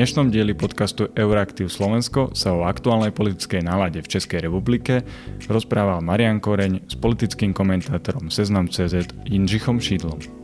dnešnom 0.00 0.32
dieli 0.32 0.56
podcastu 0.56 1.12
Euraktiv 1.12 1.68
Slovensko 1.68 2.32
sa 2.32 2.56
o 2.56 2.64
aktuálnej 2.64 3.12
politickej 3.12 3.60
nálade 3.60 4.00
v 4.00 4.08
Českej 4.08 4.48
republike 4.48 5.04
rozprával 5.44 6.00
Marian 6.00 6.40
Koreň 6.40 6.88
s 6.88 6.96
politickým 6.96 7.52
komentátorom 7.52 8.32
Seznam.cz 8.32 8.96
Jindřichom 9.28 9.76
Šídlom. 9.76 10.39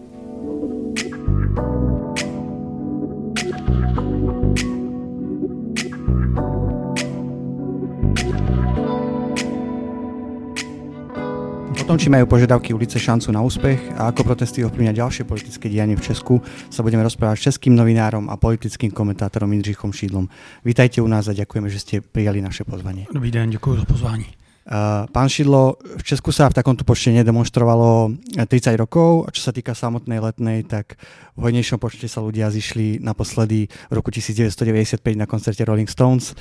Tom, 11.87 12.03
či 12.03 12.11
majú 12.11 12.27
požiadavky 12.27 12.75
ulice 12.75 12.99
šancu 12.99 13.31
na 13.31 13.47
úspech 13.47 13.95
a 13.95 14.11
ako 14.11 14.27
protesty 14.27 14.67
ovplyvňa 14.67 14.91
ďalšie 14.91 15.23
politické 15.23 15.71
dianie 15.71 15.95
v 15.95 16.03
Česku, 16.03 16.43
sa 16.67 16.83
budeme 16.83 17.07
rozprávať 17.07 17.39
s 17.39 17.47
českým 17.47 17.79
novinárom 17.79 18.27
a 18.27 18.35
politickým 18.35 18.91
komentátorom 18.91 19.55
Jindřichom 19.55 19.95
Šídlom. 19.95 20.27
Vítajte 20.67 20.99
u 20.99 21.07
nás 21.07 21.31
a 21.31 21.39
ďakujeme, 21.39 21.71
že 21.71 21.79
ste 21.79 21.95
prijali 22.03 22.43
naše 22.43 22.67
pozvanie. 22.67 23.07
Dobrý 23.15 23.31
den, 23.31 23.55
děkuji 23.55 23.77
za 23.77 23.85
pozvání. 23.87 24.46
Eh, 24.67 25.07
pán 25.15 25.31
Šidlo, 25.31 25.79
v 25.79 26.03
Česku 26.03 26.35
sa 26.35 26.51
v 26.51 26.59
takomto 26.59 26.83
počte 26.83 27.15
nedemonstrovalo 27.15 28.19
30 28.35 28.75
rokov 28.75 29.23
a 29.23 29.31
čo 29.31 29.47
sa 29.47 29.55
týka 29.55 29.79
samotnej 29.79 30.19
letnej, 30.19 30.67
tak 30.67 30.99
v 31.39 31.41
hojnejšom 31.47 31.79
počte 31.79 32.11
sa 32.11 32.19
ľudia 32.19 32.51
zišli 32.51 32.99
naposledy 32.99 33.71
v 33.71 33.93
roku 33.95 34.11
1995 34.11 34.99
na 35.15 35.31
koncerte 35.31 35.63
Rolling 35.63 35.87
Stones. 35.87 36.35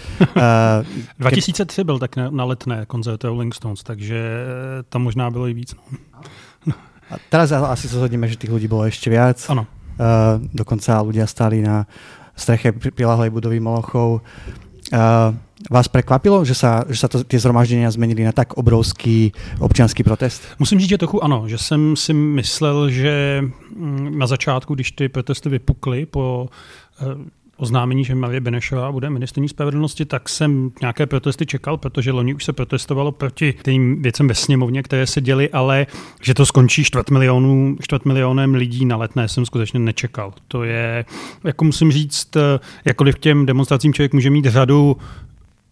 2003 1.21 1.21
eh, 1.77 1.83
byl 1.85 2.01
tak 2.01 2.17
na 2.17 2.43
letné 2.49 2.89
koncerte 2.89 3.29
Rolling 3.29 3.53
Stones, 3.53 3.85
takže 3.85 4.17
eh, 4.17 4.83
tam 4.89 5.05
možná 5.05 5.29
bylo 5.29 5.45
i 5.45 5.53
víc. 5.53 5.77
No. 6.65 6.73
A 7.13 7.21
teraz 7.29 7.53
asi 7.53 7.85
sa 7.85 8.01
zhodneme, 8.01 8.25
že 8.25 8.41
tých 8.41 8.49
ľudí 8.49 8.65
bolo 8.65 8.89
ešte 8.89 9.13
viac. 9.13 9.37
Ano. 9.45 9.69
Dokonca 10.41 11.05
ľudia 11.05 11.29
stáli 11.29 11.61
na 11.61 11.85
streche 12.33 12.73
prilahlej 12.73 13.29
budovy 13.29 13.61
Molochov. 13.61 14.25
Vás 15.71 15.87
prekvapilo, 15.87 16.45
že 16.45 16.53
sa, 16.53 16.85
že 16.85 16.99
sa 17.01 17.07
to, 17.09 17.25
tie 17.25 17.41
zhromaždenia 17.41 17.89
zmenili 17.89 18.21
na 18.21 18.31
tak 18.31 18.53
obrovský 18.53 19.33
občanský 19.59 20.03
protest? 20.03 20.43
Musím 20.59 20.79
říct, 20.79 20.89
že 20.89 20.97
trochu 20.97 21.23
ano, 21.23 21.43
že 21.47 21.57
jsem 21.57 21.95
si 21.95 22.13
myslel, 22.13 22.89
že 22.89 23.41
mm, 23.75 24.19
na 24.19 24.27
začátku, 24.27 24.75
když 24.75 24.91
ty 24.91 25.09
protesty 25.09 25.49
vypukly 25.49 26.05
po 26.05 26.49
eh, 27.01 27.05
oznámení, 27.57 28.05
že 28.05 28.15
Marie 28.15 28.41
Benešová 28.41 28.91
bude 28.91 29.09
ministrní 29.09 29.49
spravedlnosti, 29.49 30.05
tak 30.05 30.29
jsem 30.29 30.71
nějaké 30.81 31.05
protesty 31.05 31.45
čekal, 31.45 31.77
protože 31.77 32.11
loni 32.11 32.33
už 32.33 32.45
se 32.45 32.53
protestovalo 32.53 33.11
proti 33.11 33.53
těm 33.63 34.01
věcem 34.01 34.27
ve 34.27 34.35
sněmovně, 34.35 34.83
které 34.83 35.07
se 35.07 35.21
děly, 35.21 35.49
ale 35.49 35.87
že 36.21 36.33
to 36.33 36.45
skončí 36.45 36.83
čtvrt, 36.83 37.09
milionů, 37.09 37.77
čtvrt 37.81 38.05
milionem 38.05 38.53
lidí 38.55 38.85
na 38.85 38.97
letné 38.97 39.27
jsem 39.27 39.45
skutečně 39.45 39.79
nečekal. 39.79 40.33
To 40.47 40.63
je, 40.63 41.05
jako 41.43 41.65
musím 41.65 41.91
říct, 41.91 42.35
eh, 42.35 42.59
jakkoliv 42.85 43.15
k 43.15 43.19
těm 43.19 43.45
demonstracím 43.45 43.93
člověk 43.93 44.13
může 44.13 44.29
mít 44.29 44.45
řadu 44.45 44.97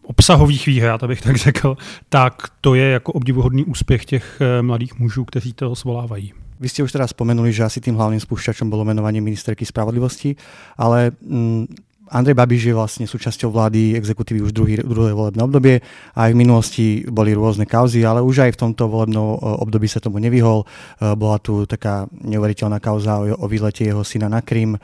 obsahových 0.03 0.67
výhrad, 0.67 1.03
abych 1.03 1.21
tak 1.21 1.35
řekl, 1.35 1.77
tak 2.09 2.33
to 2.61 2.75
je 2.75 2.89
jako 2.91 3.11
obdivuhodný 3.11 3.65
úspěch 3.65 4.05
těch 4.05 4.41
eh, 4.41 4.61
mladých 4.61 4.99
mužů, 4.99 5.25
kteří 5.25 5.53
to 5.53 5.75
svolávají. 5.75 6.33
Vy 6.63 6.71
ste 6.71 6.83
už 6.85 6.95
teraz 6.95 7.11
spomenuli, 7.11 7.51
že 7.51 7.67
asi 7.67 7.83
tým 7.83 7.99
hlavným 7.99 8.23
spúšťačom 8.23 8.71
bolo 8.71 8.87
menovanie 8.87 9.19
ministerky 9.19 9.67
spravodlivosti, 9.67 10.31
ale 10.79 11.11
mm, 11.11 11.67
Andrej 12.13 12.39
Babiš 12.39 12.71
je 12.71 12.77
vlastne 12.77 13.05
súčasťou 13.09 13.51
vlády 13.51 13.99
exekutívy 13.99 14.39
už 14.47 14.51
druhý, 14.55 14.79
druhé 14.79 15.11
volebné 15.11 15.43
obdobie 15.43 15.75
a 16.15 16.29
aj 16.29 16.31
v 16.31 16.39
minulosti 16.39 16.85
boli 17.09 17.35
rôzne 17.35 17.67
kauzy, 17.67 18.05
ale 18.07 18.23
už 18.23 18.47
aj 18.47 18.51
v 18.55 18.61
tomto 18.63 18.87
volebnom 18.87 19.27
eh, 19.33 19.37
období 19.59 19.91
sa 19.91 19.99
tomu 19.99 20.23
nevyhol. 20.23 20.63
Eh, 20.63 21.11
bola 21.19 21.35
tu 21.41 21.67
taká 21.67 22.07
neuveriteľná 22.23 22.79
kauza 22.79 23.19
o, 23.19 23.43
o 23.43 23.45
výlete 23.51 23.83
jeho 23.83 24.07
syna 24.07 24.31
na 24.31 24.39
Krym 24.39 24.79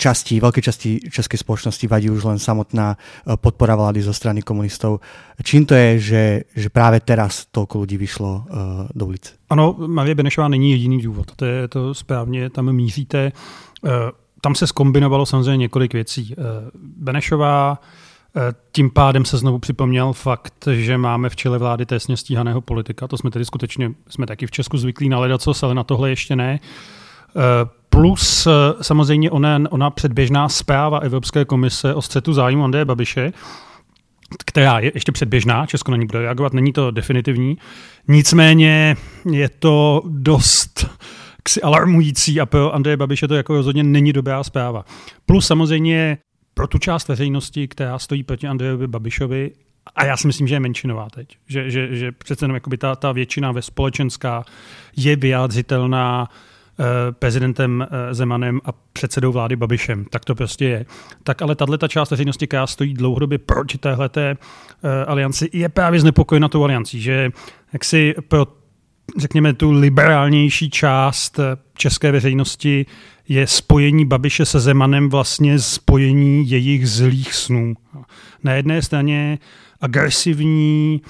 časti, 0.00 0.40
veľkej 0.40 0.64
časti 0.64 0.90
českej 1.12 1.44
spoločnosti 1.44 1.84
vadí 1.84 2.08
už 2.08 2.24
len 2.24 2.40
samotná 2.40 2.96
eh, 2.96 3.36
podpora 3.36 3.76
vlády 3.76 4.00
zo 4.00 4.16
strany 4.16 4.40
komunistov. 4.40 5.04
Čím 5.44 5.68
to 5.68 5.74
je, 5.76 5.98
že, 5.98 6.24
že 6.56 6.68
právě 6.72 7.00
teraz 7.00 7.44
toľko 7.52 7.80
lidí 7.80 7.96
vyšlo 7.96 8.44
uh, 8.44 8.88
do 8.94 9.06
ulice? 9.06 9.32
Ano, 9.50 9.76
Marie 9.86 10.14
Benešová 10.14 10.48
není 10.48 10.70
jediný 10.70 11.02
důvod. 11.02 11.32
To 11.36 11.44
je 11.44 11.68
to 11.68 11.94
správně, 11.94 12.50
tam 12.50 12.72
míříte. 12.72 13.32
Uh, 13.82 13.90
tam 14.40 14.54
se 14.54 14.66
skombinovalo 14.66 15.26
samozřejmě 15.26 15.56
několik 15.56 15.92
věcí. 15.92 16.34
Benešová 16.96 17.80
tím 18.72 18.90
pádem 18.90 19.24
se 19.24 19.38
znovu 19.38 19.58
připomněl 19.58 20.12
fakt, 20.12 20.68
že 20.72 20.98
máme 20.98 21.28
v 21.28 21.36
čele 21.36 21.58
vlády 21.58 21.86
trestně 21.86 22.16
stíhaného 22.16 22.60
politika. 22.60 23.08
To 23.08 23.16
jsme 23.16 23.30
tedy 23.30 23.44
skutečně, 23.44 23.92
jsme 24.08 24.26
taky 24.26 24.46
v 24.46 24.50
Česku 24.50 24.78
zvyklí 24.78 25.08
na 25.08 25.18
ledacos, 25.18 25.62
ale 25.62 25.74
na 25.74 25.84
tohle 25.84 26.10
ještě 26.10 26.36
ne. 26.36 26.60
Plus 27.90 28.46
eh, 28.46 28.50
samozřejmě 28.82 29.30
ona, 29.30 29.60
ona 29.70 29.90
předběžná 29.90 30.48
zpráva 30.48 30.98
Evropské 30.98 31.44
komise 31.44 31.94
o 31.94 32.02
střetu 32.02 32.32
zájmu 32.32 32.64
Andreje 32.64 32.84
Babiše, 32.84 33.32
která 34.46 34.78
je 34.78 34.92
ještě 34.94 35.12
předběžná, 35.12 35.66
Česko 35.66 35.90
na 35.90 35.96
ní 35.96 36.06
bude 36.06 36.22
reagovat, 36.22 36.52
není 36.52 36.72
to 36.72 36.90
definitivní. 36.90 37.58
Nicméně 38.08 38.96
je 39.30 39.48
to 39.48 40.02
dost 40.06 40.86
ksi 41.42 41.62
alarmující 41.62 42.40
a 42.40 42.46
pro 42.46 42.74
Andreje 42.74 42.96
Babiše 42.96 43.28
to 43.28 43.34
jako 43.34 43.54
rozhodně 43.54 43.82
není 43.82 44.12
dobrá 44.12 44.44
zpráva. 44.44 44.84
Plus 45.26 45.46
samozřejmě 45.46 46.18
pro 46.54 46.66
tu 46.66 46.78
část 46.78 47.08
veřejnosti, 47.08 47.68
která 47.68 47.98
stojí 47.98 48.22
proti 48.22 48.46
Andrejovi 48.46 48.86
Babišovi, 48.86 49.50
a 49.96 50.04
já 50.04 50.16
si 50.16 50.26
myslím, 50.26 50.46
že 50.46 50.54
je 50.54 50.60
menšinová 50.60 51.08
teď. 51.10 51.36
Že, 51.48 51.70
že, 51.70 51.96
že 51.96 52.12
přece 52.12 52.44
jenom 52.44 52.60
ta, 52.78 52.96
ta 52.96 53.12
většina 53.12 53.52
ve 53.52 53.62
společenská 53.62 54.44
je 54.96 55.16
vyjádřitelná 55.16 56.28
Eh, 56.28 56.49
prezidentem 57.10 57.82
eh, 57.90 58.14
Zemanem 58.14 58.60
a 58.64 58.72
předsedou 58.92 59.32
vlády 59.32 59.56
Babišem. 59.56 60.04
Tak 60.04 60.24
to 60.24 60.34
prostě 60.34 60.64
je. 60.64 60.86
Tak 61.22 61.42
ale 61.42 61.54
tahle 61.54 61.78
ta 61.78 61.88
část 61.88 62.10
veřejnosti, 62.10 62.46
která 62.46 62.66
stojí 62.66 62.94
dlouhodobě 62.94 63.38
proti 63.38 63.78
téhleté 63.78 64.36
eh, 64.84 65.04
alianci, 65.04 65.48
je 65.52 65.68
právě 65.68 66.00
znepokojena 66.00 66.48
tou 66.48 66.64
aliancí, 66.64 67.00
že 67.00 67.30
jak 67.72 67.84
si 67.84 68.14
pro 68.28 68.46
řekněme, 69.18 69.52
tu 69.52 69.72
liberálnější 69.72 70.70
část 70.70 71.40
české 71.76 72.12
veřejnosti 72.12 72.86
je 73.28 73.46
spojení 73.46 74.06
Babiše 74.06 74.44
se 74.44 74.60
Zemanem 74.60 75.08
vlastně 75.08 75.58
spojení 75.58 76.50
jejich 76.50 76.88
zlých 76.88 77.34
snů. 77.34 77.74
Na 78.44 78.52
jedné 78.52 78.82
straně 78.82 79.38
agresivní, 79.80 81.02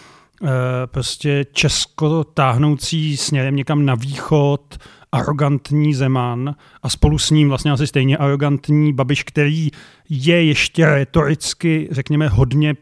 prostě 0.86 1.47
česko 1.53 2.25
táhnoucí 2.25 3.16
směrem 3.16 3.56
někam 3.56 3.84
na 3.84 3.94
východ, 3.94 4.78
arrogantní 5.12 5.94
Zeman 5.94 6.54
a 6.82 6.88
spolu 6.88 7.19
s 7.19 7.31
ním 7.31 7.48
vlastně 7.48 7.71
asi 7.72 7.87
stejně 7.87 8.16
arrogantní 8.16 8.93
Babiš, 8.93 9.22
který 9.22 9.71
je 10.09 10.44
ještě 10.44 10.87
retoricky, 10.87 11.88
řekněme, 11.91 12.28
hodně 12.28 12.76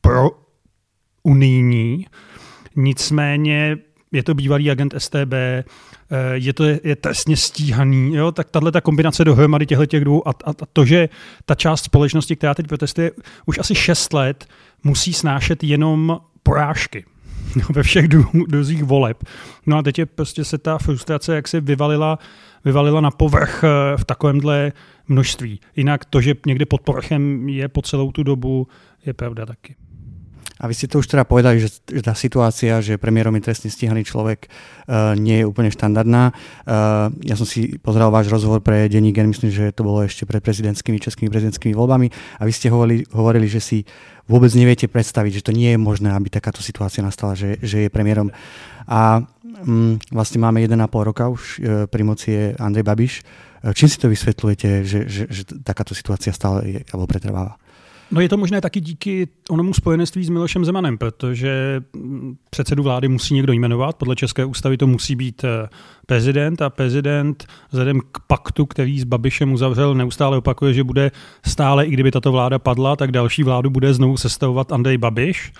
pro 0.00 0.30
unijní, 1.22 2.06
nicméně 2.76 3.78
je 4.12 4.22
to 4.22 4.34
bývalý 4.34 4.70
agent 4.70 4.94
STB, 4.98 5.32
eh, 5.32 5.64
je 6.34 6.52
to 6.52 6.64
je 6.64 6.96
trestně 6.96 7.36
stíhaný, 7.36 8.14
jo? 8.14 8.32
tak 8.32 8.50
tahle 8.50 8.72
ta 8.72 8.80
kombinace 8.80 9.24
dohromady 9.24 9.66
těchto 9.66 9.86
těch 9.86 10.04
dvou 10.04 10.28
a, 10.28 10.30
a, 10.30 10.50
a 10.50 10.66
to, 10.72 10.84
že 10.84 11.08
ta 11.44 11.54
část 11.54 11.84
společnosti, 11.84 12.36
která 12.36 12.54
teď 12.54 12.66
protestuje 12.66 13.10
už 13.46 13.58
asi 13.58 13.74
6 13.74 14.12
let, 14.12 14.46
musí 14.84 15.12
snášet 15.12 15.64
jenom 15.64 16.20
porážky. 16.42 17.04
ve 17.74 17.82
všech 17.82 18.08
druzích 18.48 18.84
voleb. 18.84 19.24
No 19.66 19.76
a 19.76 19.82
teď 19.82 19.98
je 19.98 20.06
prostě 20.06 20.44
se 20.44 20.58
ta 20.58 20.78
frustrace 20.78 21.34
jak 21.34 21.48
se 21.48 21.60
vyvalila, 21.60 22.18
vyvalila 22.64 23.00
na 23.00 23.10
povrch 23.10 23.64
eh, 23.64 23.96
v 23.96 24.04
takovémhle 24.04 24.72
množství. 25.08 25.60
Jinak 25.76 26.04
to, 26.04 26.20
že 26.20 26.34
někde 26.46 26.66
pod 26.66 26.80
povrchem 26.80 27.48
je 27.48 27.68
po 27.68 27.82
celou 27.82 28.12
tu 28.12 28.22
dobu, 28.22 28.68
je 29.06 29.12
pravda 29.12 29.46
taky. 29.46 29.74
A 30.64 30.68
vy 30.68 30.72
ste 30.72 30.88
to 30.88 31.04
už 31.04 31.12
teda 31.12 31.28
povedali, 31.28 31.60
že, 31.60 31.84
že 31.84 32.00
tá 32.00 32.16
situácia, 32.16 32.80
že 32.80 32.96
premiérom 32.96 33.36
je 33.36 33.44
trestne 33.44 33.68
stíhaný 33.68 34.08
človek, 34.08 34.48
uh, 34.48 35.12
nie 35.12 35.44
je 35.44 35.44
úplne 35.44 35.68
štandardná. 35.68 36.32
Uh, 36.64 37.12
ja 37.20 37.36
som 37.36 37.44
si 37.44 37.76
pozeral 37.76 38.08
váš 38.08 38.32
rozhovor 38.32 38.64
pre 38.64 38.88
Denní 38.88 39.12
gen, 39.12 39.28
myslím, 39.28 39.52
že 39.52 39.76
to 39.76 39.84
bolo 39.84 40.00
ešte 40.00 40.24
pred 40.24 40.40
prezidentskými, 40.40 40.96
českými 40.96 41.28
prezidentskými 41.28 41.76
voľbami 41.76 42.08
a 42.40 42.42
vy 42.48 42.52
ste 42.56 42.72
hovorili, 42.72 43.04
hovorili 43.12 43.44
že 43.44 43.60
si 43.60 43.78
vôbec 44.24 44.48
neviete 44.56 44.88
predstaviť, 44.88 45.44
že 45.44 45.44
to 45.44 45.52
nie 45.52 45.76
je 45.76 45.78
možné, 45.78 46.08
aby 46.16 46.32
takáto 46.32 46.64
situácia 46.64 47.04
nastala, 47.04 47.36
že, 47.36 47.60
že 47.60 47.84
je 47.84 47.92
premiérom. 47.92 48.32
A 48.88 49.20
um, 49.68 50.00
vlastne 50.08 50.40
máme 50.40 50.64
1,5 50.64 50.80
roka 51.04 51.28
už 51.28 51.60
uh, 51.60 51.84
pri 51.92 52.02
moci 52.08 52.28
je 52.32 52.44
Andrej 52.56 52.88
Babiš. 52.88 53.14
Čím 53.64 53.88
si 53.88 53.96
to 53.96 54.12
vysvetľujete, 54.12 54.68
že, 54.84 55.00
že, 55.08 55.22
že 55.28 55.42
takáto 55.64 55.96
situácia 55.96 56.36
stále 56.36 56.60
je, 56.68 56.80
alebo 56.92 57.08
pretrváva? 57.08 57.56
No 58.10 58.20
je 58.20 58.28
to 58.28 58.36
možné 58.36 58.60
taky 58.60 58.80
díky 58.80 59.28
onomu 59.50 59.74
spojenství 59.74 60.24
s 60.24 60.28
Milošem 60.28 60.64
Zemanem, 60.64 60.98
protože 60.98 61.82
předsedu 62.50 62.82
vlády 62.82 63.08
musí 63.08 63.34
někdo 63.34 63.52
jmenovat. 63.52 63.96
Podle 63.96 64.16
České 64.16 64.44
ústavy 64.44 64.76
to 64.76 64.86
musí 64.86 65.16
být 65.16 65.44
eh, 65.44 65.68
prezident 66.06 66.62
a 66.62 66.70
prezident 66.70 67.44
vzhledem 67.70 68.00
k 68.12 68.18
paktu, 68.26 68.66
který 68.66 69.00
s 69.00 69.04
Babišem 69.04 69.52
uzavřel, 69.52 69.94
neustále 69.94 70.36
opakuje, 70.36 70.74
že 70.74 70.84
bude 70.84 71.10
stále, 71.46 71.86
i 71.86 71.90
kdyby 71.90 72.10
tato 72.10 72.32
vláda 72.32 72.58
padla, 72.58 72.96
tak 72.96 73.12
další 73.12 73.42
vládu 73.42 73.70
bude 73.70 73.94
znovu 73.94 74.16
sestavovat 74.16 74.72
Andrej 74.72 74.98
Babiš. 74.98 75.52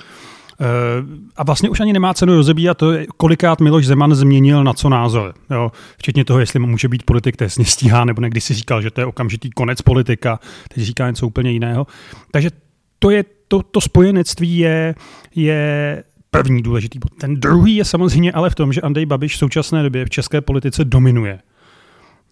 A 1.37 1.45
vlastně 1.45 1.69
už 1.69 1.81
ani 1.81 1.93
nemá 1.93 2.15
cenu 2.15 2.35
rozebírat 2.35 2.79
to, 2.79 2.93
kolikát 3.17 3.61
Miloš 3.61 3.87
Zeman 3.87 4.15
změnil 4.15 4.65
na 4.65 4.73
co 4.73 4.89
názor. 4.89 5.35
Jo? 5.51 5.73
Včetně 5.99 6.25
toho, 6.25 6.41
jestli 6.41 6.59
může 6.59 6.89
být 6.89 7.03
politik 7.03 7.37
trestně 7.37 7.65
stíhá, 7.65 8.05
nebo 8.05 8.23
někdy 8.23 8.41
si 8.41 8.55
říkal, 8.55 8.83
že 8.83 8.91
to 8.91 9.01
je 9.01 9.07
okamžitý 9.07 9.51
konec 9.51 9.83
politika, 9.83 10.41
teď 10.75 10.85
říká 10.85 11.09
něco 11.09 11.27
úplně 11.27 11.51
jiného. 11.51 11.87
Takže 12.31 12.51
to, 12.99 13.11
je, 13.11 13.25
to, 13.49 13.63
to 13.63 13.81
spojenectví 13.81 14.59
je, 14.59 14.95
je 15.35 16.05
první 16.31 16.63
důležitý 16.63 16.99
bod. 16.99 17.19
Ten 17.21 17.41
druhý 17.41 17.77
je 17.77 17.85
samozřejmě 17.85 18.33
ale 18.33 18.51
v 18.51 18.55
tom, 18.55 18.73
že 18.73 18.81
Andrej 18.81 19.07
Babiš 19.07 19.35
v 19.35 19.39
současné 19.39 19.83
době 19.83 20.05
v 20.05 20.11
české 20.11 20.41
politice 20.41 20.85
dominuje. 20.85 21.39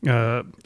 Eh, 0.07 0.13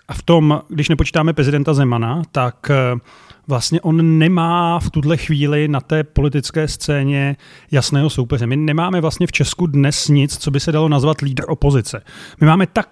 a 0.08 0.14
v 0.14 0.22
tom, 0.22 0.62
když 0.68 0.88
nepočítáme 0.88 1.32
prezidenta 1.32 1.74
Zemana, 1.74 2.22
tak 2.32 2.70
eh, 2.70 3.00
vlastně 3.48 3.80
on 3.80 4.18
nemá 4.18 4.78
v 4.78 4.90
tuhle 4.90 5.16
chvíli 5.16 5.68
na 5.68 5.80
té 5.80 6.04
politické 6.04 6.68
scéně 6.68 7.36
jasného 7.70 8.10
soupeře. 8.10 8.46
My 8.46 8.56
nemáme 8.56 9.00
vlastně 9.00 9.26
v 9.26 9.32
Česku 9.32 9.66
dnes 9.66 10.08
nic, 10.08 10.36
co 10.36 10.50
by 10.50 10.60
se 10.60 10.72
dalo 10.72 10.88
nazvat 10.88 11.20
lídr 11.20 11.44
opozice. 11.48 12.02
My 12.40 12.46
máme 12.46 12.66
tak 12.66 12.88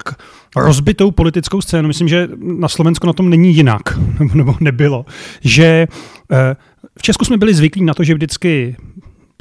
rozbitou 0.57 1.11
politickou 1.11 1.61
scénu, 1.61 1.89
myslím, 1.89 2.09
že 2.09 2.29
na 2.37 2.69
Slovensku 2.69 3.07
na 3.07 3.13
tom 3.13 3.31
není 3.31 3.55
jinak, 3.55 3.83
nebo 4.35 4.57
nebylo, 4.61 5.07
že 5.41 5.87
eh, 6.33 6.57
v 6.99 7.03
Česku 7.03 7.25
jsme 7.25 7.37
byli 7.37 7.55
zvyklí 7.55 7.85
na 7.85 7.95
to, 7.95 8.05
že 8.05 8.15
vždycky 8.15 8.77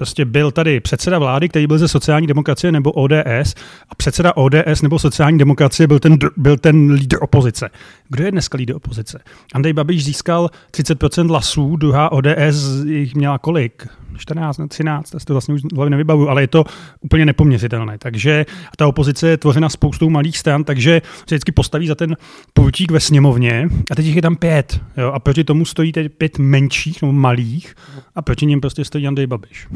Prostě 0.04 0.26
byl 0.26 0.52
tady 0.52 0.80
předseda 0.80 1.20
vlády, 1.20 1.50
který 1.50 1.68
byl 1.68 1.78
ze 1.78 1.88
sociální 1.88 2.28
demokracie 2.28 2.72
nebo 2.72 2.92
ODS 2.92 3.56
a 3.90 3.96
předseda 3.98 4.38
ODS 4.38 4.82
nebo 4.82 5.00
sociální 5.00 5.38
demokracie 5.38 5.88
byl 5.88 6.00
ten, 6.00 6.18
byl 6.38 6.58
ten 6.58 6.92
lídr 6.92 7.18
opozice. 7.22 7.70
Kdo 8.10 8.24
je 8.24 8.32
dneska 8.32 8.58
lídr 8.58 8.76
opozice? 8.76 9.20
Andrej 9.54 9.74
Babiš 9.74 10.06
získal 10.06 10.50
30% 10.72 11.28
hlasů, 11.28 11.76
druhá 11.76 12.12
ODS 12.12 12.86
jich 12.86 13.16
měla 13.16 13.38
kolik? 13.38 13.88
14, 14.18 14.58
13, 14.68 15.10
to 15.10 15.20
si 15.20 15.26
to 15.26 15.34
vlastně 15.34 15.54
už 15.54 15.62
hlavně 15.76 15.90
nevybavuju, 15.90 16.30
ale 16.30 16.42
je 16.42 16.48
to 16.48 16.64
úplně 17.02 17.26
nepoměřitelné. 17.26 17.98
Takže 17.98 18.46
ta 18.78 18.88
opozice 18.88 19.30
je 19.30 19.38
tvořena 19.38 19.70
spoustou 19.70 20.10
malých 20.10 20.38
stran, 20.38 20.64
takže 20.64 21.02
se 21.16 21.36
vždycky 21.36 21.52
postaví 21.52 21.88
za 21.88 21.96
ten 21.96 22.18
pultík 22.54 22.92
ve 22.92 23.00
sněmovně 23.00 23.70
a 23.92 23.96
teď 23.96 24.06
jich 24.06 24.16
je 24.16 24.22
tam 24.22 24.36
pět. 24.36 24.82
Jo? 24.98 25.12
A 25.12 25.20
proti 25.20 25.44
tomu 25.44 25.66
stojí 25.66 25.92
teď 25.92 26.12
pět 26.18 26.38
menších 26.38 27.02
nebo 27.02 27.14
malých 27.14 27.76
a 28.16 28.22
proti 28.22 28.46
ním 28.46 28.62
prostě 28.62 28.86
stojí 28.86 29.08
Andrej 29.08 29.28
Babiš. 29.28 29.68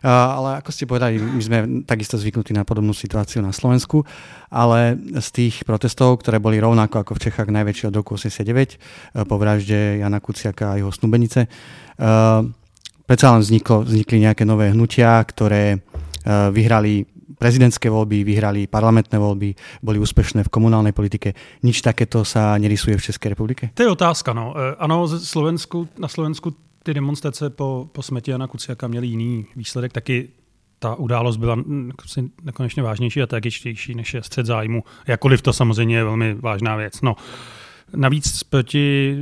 Ale 0.00 0.64
ako 0.64 0.72
ste 0.72 0.88
povedali, 0.88 1.20
my 1.20 1.42
sme 1.44 1.58
takisto 1.84 2.16
zvyknutí 2.16 2.56
na 2.56 2.64
podobnú 2.64 2.96
situáciu 2.96 3.44
na 3.44 3.52
Slovensku, 3.52 4.08
ale 4.48 4.96
z 4.96 5.28
tých 5.28 5.60
protestov, 5.68 6.24
ktoré 6.24 6.40
boli 6.40 6.56
rovnako 6.56 7.04
ako 7.04 7.12
v 7.20 7.22
Čechách 7.28 7.52
najväčšie 7.52 7.92
od 7.92 7.98
roku 8.00 8.16
89 8.16 8.40
uh, 8.40 9.28
po 9.28 9.36
vražde 9.36 10.00
Jana 10.00 10.24
Kuciaka 10.24 10.72
a 10.72 10.78
jeho 10.80 10.88
snubenice, 10.88 11.44
uh, 11.44 12.48
predsa 13.10 13.34
len 13.34 13.42
vzniklo, 13.42 13.82
vznikli 13.82 14.22
nejaké 14.22 14.46
nové 14.46 14.70
hnutia, 14.70 15.18
ktoré 15.26 15.82
uh, 15.82 16.54
vyhrali 16.54 17.02
prezidentské 17.34 17.90
voľby, 17.90 18.22
vyhrali 18.22 18.70
parlamentné 18.70 19.18
voľby, 19.18 19.56
boli 19.82 19.98
úspešné 19.98 20.46
v 20.46 20.52
komunálnej 20.52 20.94
politike. 20.94 21.34
Nič 21.66 21.82
takéto 21.82 22.22
sa 22.22 22.54
nerysuje 22.60 22.94
v 22.94 23.02
České 23.02 23.32
republike? 23.32 23.72
To 23.74 23.82
je 23.82 23.88
otázka. 23.88 24.36
No. 24.36 24.52
E, 24.52 24.76
ano, 24.76 25.08
Slovensku, 25.08 25.88
na 25.96 26.04
Slovensku 26.04 26.52
ty 26.84 26.92
demonstrace 26.92 27.48
po, 27.48 27.88
po 27.88 28.04
smrti 28.04 28.30
Jana 28.30 28.44
Kuciaka 28.44 28.84
měly 28.88 29.06
jiný 29.06 29.46
výsledek. 29.56 29.92
Taky 29.92 30.28
ta 30.78 30.94
událost 30.94 31.36
byla 31.36 31.56
nekonečně 32.44 32.82
vážnější 32.82 33.22
a 33.22 33.26
tragičtější 33.26 33.94
než 33.94 34.14
je 34.14 34.22
střed 34.22 34.46
zájmu. 34.46 34.84
Jakkoliv 35.06 35.42
to 35.42 35.52
samozřejmě 35.52 35.96
je 35.96 36.04
velmi 36.04 36.34
vážná 36.34 36.76
věc. 36.76 37.00
No. 37.00 37.16
Navíc 37.96 38.42
proti 38.42 39.16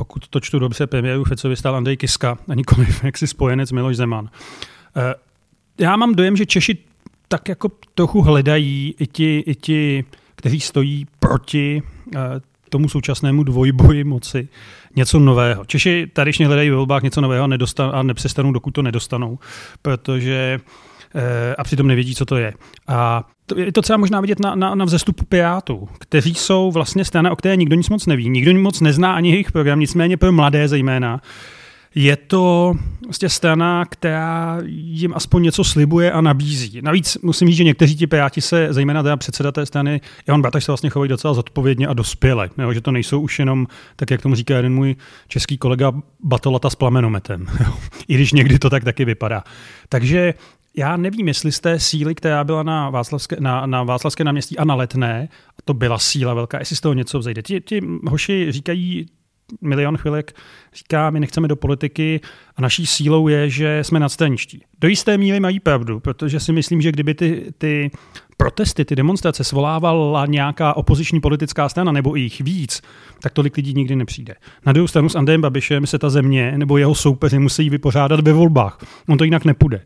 pokud 0.00 0.28
to 0.28 0.40
čtu 0.40 0.58
dobře, 0.58 0.86
premiéru 0.86 1.24
Ficovi 1.24 1.56
stál 1.56 1.76
Andrej 1.76 1.96
Kiska 1.96 2.38
a 2.48 2.54
nikoliv 2.54 3.04
jaksi 3.04 3.26
spojenec 3.26 3.72
Miloš 3.72 3.96
Zeman. 3.96 4.30
Eh, 4.96 5.14
já 5.80 5.96
mám 5.96 6.14
dojem, 6.14 6.36
že 6.36 6.46
Češi 6.46 6.78
tak 7.28 7.48
jako 7.48 7.70
trochu 7.94 8.22
hledají 8.22 8.94
i 8.98 9.06
ti, 9.06 9.38
i 9.46 9.54
ti 9.54 10.04
kteří 10.34 10.60
stojí 10.60 11.06
proti 11.18 11.82
eh, 12.16 12.18
tomu 12.68 12.88
současnému 12.88 13.42
dvojboji 13.42 14.04
moci 14.04 14.48
něco 14.96 15.18
nového. 15.18 15.64
Češi 15.64 16.06
tady, 16.12 16.32
hledají 16.44 16.70
ve 16.70 16.76
volbách 16.76 17.02
něco 17.02 17.20
nového 17.20 17.48
a, 17.78 17.84
a 17.84 18.02
nepřestanou, 18.02 18.52
dokud 18.52 18.70
to 18.70 18.82
nedostanou, 18.82 19.38
protože 19.82 20.60
eh, 21.14 21.54
a 21.58 21.64
přitom 21.64 21.86
nevědí, 21.86 22.14
co 22.14 22.24
to 22.24 22.36
je. 22.36 22.54
A 22.88 23.24
je 23.56 23.72
to 23.72 23.82
třeba 23.82 23.96
možná 23.96 24.20
vidět 24.20 24.40
na, 24.40 24.54
na, 24.54 24.74
na 24.74 24.84
vzestupu 24.84 25.24
Pirátů, 25.24 25.88
kteří 25.98 26.34
jsou 26.34 26.70
vlastně 26.70 27.04
strana, 27.04 27.30
o 27.30 27.36
které 27.36 27.56
nikdo 27.56 27.76
nic 27.76 27.88
moc 27.88 28.06
neví. 28.06 28.28
Nikdo 28.28 28.50
nic 28.50 28.62
moc 28.62 28.80
nezná 28.80 29.14
ani 29.14 29.30
jejich 29.30 29.52
program, 29.52 29.80
nicméně 29.80 30.16
pro 30.16 30.32
mladé 30.32 30.68
zejména. 30.68 31.20
Je 31.94 32.16
to 32.16 32.74
vlastně 33.04 33.28
strana, 33.28 33.84
která 33.84 34.58
jim 34.66 35.14
aspoň 35.14 35.42
něco 35.42 35.64
slibuje 35.64 36.12
a 36.12 36.20
nabízí. 36.20 36.82
Navíc 36.82 37.18
musím 37.22 37.48
říct, 37.48 37.56
že 37.56 37.64
někteří 37.64 37.96
ti 37.96 38.06
piráti 38.06 38.40
se, 38.40 38.68
zejména 38.70 39.02
teda 39.02 39.16
předseda 39.16 39.52
té 39.52 39.66
strany, 39.66 40.00
Jan 40.28 40.42
Bartaš 40.42 40.64
se 40.64 40.72
vlastně 40.72 40.90
chovají 40.90 41.08
docela 41.08 41.34
zodpovědně 41.34 41.86
a 41.86 41.92
dospěle. 41.92 42.50
Jo, 42.58 42.72
že 42.72 42.80
to 42.80 42.92
nejsou 42.92 43.20
už 43.20 43.38
jenom, 43.38 43.66
tak 43.96 44.10
jak 44.10 44.22
tomu 44.22 44.34
říká 44.34 44.56
jeden 44.56 44.74
můj 44.74 44.96
český 45.28 45.58
kolega, 45.58 45.92
batolata 46.24 46.70
s 46.70 46.74
plamenometem. 46.74 47.46
Jo. 47.60 47.72
I 48.08 48.14
když 48.14 48.32
někdy 48.32 48.58
to 48.58 48.70
tak 48.70 48.84
taky 48.84 49.04
vypadá. 49.04 49.44
Takže 49.88 50.34
já 50.76 50.96
nevím, 50.96 51.28
jestli 51.28 51.52
z 51.52 51.60
té 51.60 51.80
síly, 51.80 52.14
která 52.14 52.44
byla 52.44 52.62
na 52.62 52.90
Václavské, 52.90 53.36
na, 53.40 53.66
na 53.66 53.82
Václavské 53.82 54.24
náměstí 54.24 54.58
a 54.58 54.64
na 54.64 54.74
Letné, 54.74 55.28
to 55.64 55.74
byla 55.74 55.98
síla 55.98 56.34
velká, 56.34 56.58
jestli 56.58 56.76
z 56.76 56.80
toho 56.80 56.94
něco 56.94 57.18
vzejde. 57.18 57.42
Ti, 57.42 57.60
ti 57.60 57.80
hoši 58.06 58.52
říkají, 58.52 59.06
milion 59.60 59.96
chvilek 59.96 60.36
říká, 60.74 61.10
my 61.10 61.20
nechceme 61.20 61.48
do 61.48 61.56
politiky 61.56 62.20
a 62.56 62.62
naší 62.62 62.86
sílou 62.86 63.28
je, 63.28 63.50
že 63.50 63.84
jsme 63.84 64.00
nadstraničtí. 64.00 64.64
Do 64.80 64.88
jisté 64.88 65.18
míry 65.18 65.40
mají 65.40 65.60
pravdu, 65.60 66.00
protože 66.00 66.40
si 66.40 66.52
myslím, 66.52 66.80
že 66.80 66.92
kdyby 66.92 67.14
ty, 67.14 67.52
ty 67.58 67.90
protesty, 68.36 68.84
ty 68.84 68.96
demonstrace 68.96 69.44
svolávala 69.44 70.26
nějaká 70.26 70.76
opoziční 70.76 71.20
politická 71.20 71.68
strana 71.68 71.92
nebo 71.92 72.16
i 72.16 72.20
jich 72.20 72.40
víc, 72.40 72.82
tak 73.22 73.32
tolik 73.32 73.56
lidí 73.56 73.74
nikdy 73.74 73.96
nepřijde. 73.96 74.34
Na 74.66 74.72
druhou 74.72 74.88
stranu 74.88 75.08
s 75.08 75.14
Andrejem 75.14 75.40
Babišem 75.40 75.86
se 75.86 75.98
ta 75.98 76.10
země 76.10 76.52
nebo 76.56 76.78
jeho 76.78 76.94
soupeři 76.94 77.38
musí 77.38 77.70
vypořádat 77.70 78.20
ve 78.20 78.32
volbách. 78.32 78.78
On 79.08 79.18
to 79.18 79.24
jinak 79.24 79.44
nepůjde. 79.44 79.82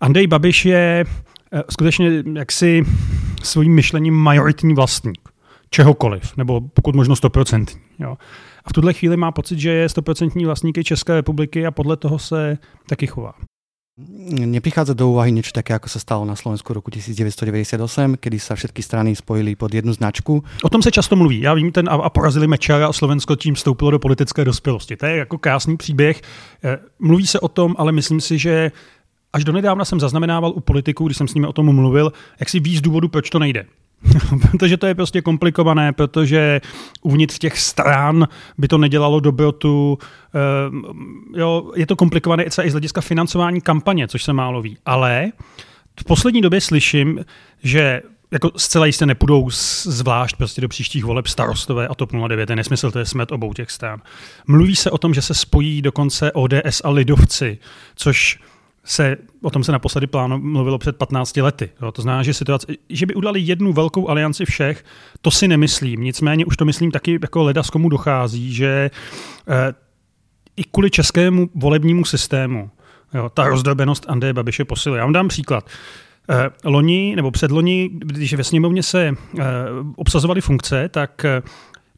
Andrej 0.00 0.26
Babiš 0.26 0.64
je 0.64 1.04
eh, 1.04 1.62
skutečně 1.70 2.24
jaksi 2.34 2.84
svým 3.42 3.74
myšlením 3.74 4.14
majoritní 4.14 4.74
vlastník 4.74 5.28
čehokoliv, 5.70 6.36
nebo 6.36 6.60
pokud 6.60 6.94
možno 6.96 7.16
stoprocentní. 7.16 7.80
A 8.64 8.68
v 8.68 8.72
tuhle 8.72 8.92
chvíli 8.92 9.16
má 9.16 9.32
pocit, 9.32 9.58
že 9.58 9.70
je 9.70 9.88
stoprocentní 9.88 10.44
vlastníky 10.44 10.84
České 10.84 11.14
republiky 11.14 11.66
a 11.66 11.70
podle 11.70 11.96
toho 11.96 12.18
se 12.18 12.58
taky 12.88 13.06
chová. 13.06 13.34
Neprichádza 14.30 14.94
do 14.94 15.10
úvahy 15.10 15.34
niečo 15.34 15.50
také, 15.50 15.74
ako 15.74 15.90
sa 15.90 15.98
stalo 15.98 16.22
na 16.22 16.38
Slovensku 16.38 16.70
roku 16.70 16.86
1998, 16.86 17.82
kedy 18.22 18.38
sa 18.38 18.54
všetky 18.54 18.78
strany 18.78 19.10
spojili 19.18 19.58
pod 19.58 19.74
jednu 19.74 19.90
značku. 19.90 20.38
O 20.62 20.70
tom 20.70 20.82
se 20.86 20.94
často 20.94 21.18
mluví. 21.18 21.42
Já 21.42 21.54
vím, 21.54 21.74
ten 21.74 21.90
a, 21.90 22.06
a 22.06 22.10
porazili 22.10 22.46
Mečara 22.46 22.86
a 22.86 22.92
Slovensko 22.94 23.34
tím 23.36 23.58
vstoupilo 23.58 23.90
do 23.90 23.98
politické 23.98 24.44
dospělosti. 24.44 24.96
To 24.96 25.06
je 25.06 25.16
jako 25.16 25.38
krásný 25.38 25.76
příběh. 25.76 26.22
Eh, 26.64 26.78
mluví 26.98 27.26
se 27.26 27.40
o 27.40 27.48
tom, 27.48 27.74
ale 27.78 27.92
myslím 27.92 28.20
si, 28.20 28.38
že 28.38 28.70
až 29.32 29.44
do 29.44 29.52
nedávna 29.52 29.84
jsem 29.84 30.00
zaznamenával 30.00 30.50
u 30.50 30.60
politiků, 30.60 31.06
když 31.06 31.16
jsem 31.16 31.28
s 31.28 31.34
nimi 31.34 31.46
o 31.46 31.52
tom 31.52 31.74
mluvil, 31.74 32.12
jak 32.40 32.48
si 32.48 32.60
víc 32.60 32.80
důvodu, 32.80 33.08
proč 33.08 33.30
to 33.30 33.38
nejde. 33.38 33.66
protože 34.50 34.76
to 34.76 34.86
je 34.86 34.94
prostě 34.94 35.22
komplikované, 35.22 35.92
protože 35.92 36.60
uvnitř 37.02 37.38
těch 37.38 37.58
stran 37.58 38.28
by 38.58 38.68
to 38.68 38.78
nedělalo 38.78 39.20
dobrotu. 39.20 39.98
Uh, 40.72 40.96
jo, 41.36 41.72
je 41.76 41.86
to 41.86 41.96
komplikované 41.96 42.44
i 42.44 42.50
z 42.50 42.72
hlediska 42.72 43.00
financování 43.00 43.60
kampaně, 43.60 44.08
což 44.08 44.24
se 44.24 44.32
málo 44.32 44.62
ví. 44.62 44.76
Ale 44.86 45.32
v 46.00 46.04
poslední 46.04 46.40
době 46.40 46.60
slyším, 46.60 47.24
že 47.62 48.02
jako 48.30 48.50
zcela 48.56 48.86
jistě 48.86 49.06
nepůjdou 49.06 49.50
zvlášť 49.82 50.36
prostě 50.36 50.60
do 50.60 50.68
příštích 50.68 51.04
voleb 51.04 51.26
starostové 51.26 51.88
a 51.88 51.94
TOP 51.94 52.12
09. 52.28 52.50
Je 52.50 52.56
nesmysl, 52.56 52.90
to 52.90 52.98
je 52.98 53.06
smet 53.06 53.32
obou 53.32 53.52
těch 53.52 53.70
stran. 53.70 54.02
Mluví 54.46 54.76
se 54.76 54.90
o 54.90 54.98
tom, 54.98 55.14
že 55.14 55.22
se 55.22 55.34
spojí 55.34 55.82
dokonce 55.82 56.32
ODS 56.32 56.80
a 56.84 56.90
lidovci, 56.90 57.58
což 57.96 58.38
se, 58.88 59.16
o 59.42 59.50
tom 59.50 59.64
se 59.64 59.72
naposledy 59.72 60.06
pláno 60.06 60.38
mluvilo 60.38 60.78
před 60.78 60.96
15 60.96 61.36
lety. 61.36 61.70
Jo. 61.82 61.92
To 61.92 62.02
znamená, 62.02 62.22
že 62.22 62.34
situace, 62.34 62.66
že 62.88 63.06
by 63.06 63.14
udělali 63.14 63.40
jednu 63.40 63.72
velkou 63.72 64.08
alianci 64.08 64.44
všech, 64.44 64.84
to 65.20 65.30
si 65.30 65.48
nemyslím. 65.48 66.02
Nicméně 66.02 66.46
už 66.46 66.56
to 66.56 66.64
myslím 66.64 66.90
taky, 66.90 67.18
jako 67.22 67.42
leda 67.42 67.62
z 67.62 67.70
komu 67.70 67.88
dochází, 67.88 68.54
že 68.54 68.90
eh, 69.48 69.74
i 70.56 70.64
kvůli 70.64 70.90
českému 70.90 71.50
volebnímu 71.54 72.04
systému 72.04 72.70
jo, 73.14 73.28
ta 73.28 73.48
rozdrobenost 73.48 74.04
Andreje 74.08 74.32
Babiše 74.32 74.64
posiluje. 74.64 74.98
Já 74.98 75.04
vám 75.04 75.12
dám 75.12 75.28
příklad. 75.28 75.70
Eh, 76.30 76.50
loni 76.64 77.16
nebo 77.16 77.30
předloni, 77.30 77.90
když 77.92 78.34
ve 78.34 78.44
sněmovně 78.44 78.82
se 78.82 79.06
eh, 79.08 79.44
obsazovaly 79.96 80.40
funkce, 80.40 80.88
tak 80.88 81.24
eh, 81.24 81.42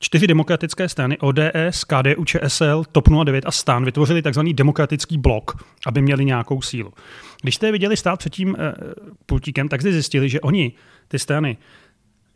Čtyři 0.03 0.27
demokratické 0.27 0.89
strany 0.89 1.19
ODS, 1.19 1.85
KDU, 1.85 2.25
ČSL, 2.25 2.85
TOP 2.93 3.09
09 3.25 3.45
a 3.47 3.51
STAN 3.51 3.85
vytvořili 3.85 4.23
tzv. 4.23 4.41
demokratický 4.41 5.19
blok, 5.19 5.65
aby 5.87 6.03
měli 6.03 6.25
nějakou 6.25 6.63
sílu. 6.63 6.93
Když 7.43 7.55
jste 7.55 7.73
viděli 7.73 7.97
stát 7.97 8.19
před 8.19 8.33
tím 8.33 8.49
uh, 8.49 8.57
pultíkem, 9.27 9.69
tak 9.69 9.81
jste 9.81 9.93
zjistili, 9.93 10.29
že 10.29 10.41
oni, 10.41 10.73
ty 11.09 11.19
strany, 11.19 11.57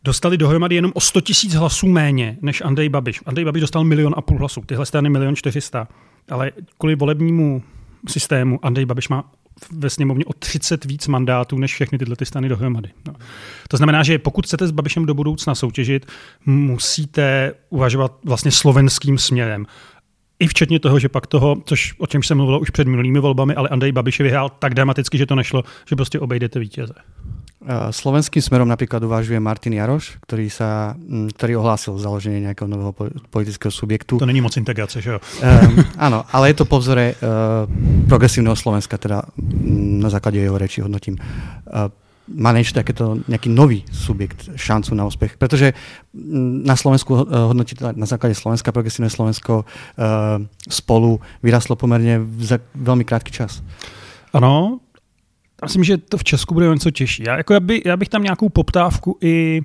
dostali 0.03 0.37
dohromady 0.37 0.75
jenom 0.75 0.91
o 0.95 0.99
100 0.99 1.21
tisíc 1.21 1.53
hlasů 1.53 1.87
méně 1.87 2.37
než 2.41 2.61
Andrej 2.61 2.89
Babiš. 2.89 3.21
Andrej 3.25 3.45
Babiš 3.45 3.61
dostal 3.61 3.83
milion 3.83 4.13
a 4.17 4.21
půl 4.21 4.37
hlasů, 4.37 4.61
tyhle 4.61 4.85
strany 4.85 5.09
milion 5.09 5.35
400. 5.35 5.87
Ale 6.29 6.51
kvůli 6.77 6.95
volebnímu 6.95 7.63
systému 8.07 8.59
Andrej 8.65 8.85
Babiš 8.85 9.09
má 9.09 9.31
ve 9.71 9.89
sněmovně 9.89 10.25
o 10.25 10.33
30 10.33 10.85
víc 10.85 11.07
mandátů 11.07 11.57
než 11.57 11.73
všechny 11.73 11.97
tyhle 11.97 12.15
ty 12.15 12.25
strany 12.25 12.49
dohromady. 12.49 12.89
No. 13.07 13.13
To 13.67 13.77
znamená, 13.77 14.03
že 14.03 14.19
pokud 14.19 14.45
chcete 14.45 14.67
s 14.67 14.71
Babišem 14.71 15.05
do 15.05 15.13
budoucna 15.13 15.55
soutěžit, 15.55 16.05
musíte 16.45 17.53
uvažovat 17.69 18.19
vlastně 18.23 18.51
slovenským 18.51 19.17
směrem. 19.17 19.65
I 20.39 20.47
včetně 20.47 20.79
toho, 20.79 20.99
že 20.99 21.09
pak 21.09 21.27
toho, 21.27 21.55
což 21.65 21.93
o 21.97 22.07
čem 22.07 22.23
se 22.23 22.35
mluvilo 22.35 22.59
už 22.59 22.69
před 22.69 22.87
minulými 22.87 23.19
volbami, 23.19 23.55
ale 23.55 23.69
Andrej 23.69 23.91
Babiš 23.91 24.19
vyhrál 24.19 24.49
tak 24.49 24.73
dramaticky, 24.73 25.17
že 25.17 25.25
to 25.25 25.35
nešlo, 25.35 25.63
že 25.89 25.95
prostě 25.95 26.19
obejdete 26.19 26.59
vítěze. 26.59 26.93
Slovenským 27.65 28.45
smerom 28.45 28.69
napríklad 28.69 29.01
uvažuje 29.01 29.41
Martin 29.41 29.73
Jaroš, 29.73 30.21
ktorý, 30.21 30.53
sa, 30.53 30.93
ktorý 31.33 31.57
ohlásil 31.57 31.97
založenie 31.97 32.45
nejakého 32.45 32.69
nového 32.69 32.93
politického 33.33 33.73
subjektu. 33.73 34.21
To 34.21 34.29
není 34.29 34.37
moc 34.37 34.53
integrace, 34.53 35.01
že 35.01 35.17
jo? 35.17 35.19
Um, 35.41 35.81
áno, 35.97 36.29
ale 36.29 36.53
je 36.53 36.61
to 36.61 36.69
po 36.69 36.77
vzore 36.77 37.17
uh, 37.17 37.65
progresívneho 38.05 38.53
Slovenska, 38.53 39.01
teda 39.01 39.25
na 39.97 40.13
základe 40.13 40.37
jeho 40.37 40.61
reči 40.61 40.85
hodnotím. 40.85 41.17
Uh, 41.65 41.89
má 42.25 42.53
niečo 42.53 42.77
takéto 42.77 43.17
nejaký 43.25 43.49
nový 43.49 43.81
subjekt 43.89 44.53
šancu 44.53 44.93
na 44.93 45.09
úspech? 45.09 45.37
Pretože 45.41 45.73
na 46.65 46.77
Slovensku 46.77 47.25
hodnotí 47.25 47.77
na 47.81 48.05
základe 48.05 48.37
Slovenska, 48.37 48.73
progresívne 48.73 49.09
Slovensko 49.09 49.65
uh, 49.65 50.41
spolu 50.69 51.17
vyrastlo 51.41 51.73
pomerne 51.77 52.21
za 52.41 52.61
veľmi 52.77 53.05
krátky 53.05 53.33
čas. 53.33 53.65
Ano, 54.33 54.84
myslím, 55.63 55.83
že 55.83 55.97
to 55.97 56.17
v 56.17 56.23
Česku 56.23 56.53
bude 56.53 56.67
něco 56.67 56.91
těžší. 56.91 57.23
Já, 57.27 57.37
jako 57.37 57.53
já, 57.53 57.59
by, 57.59 57.81
já 57.85 57.97
bych 57.97 58.09
tam 58.09 58.23
nějakou 58.23 58.49
poptávku 58.49 59.17
i, 59.21 59.61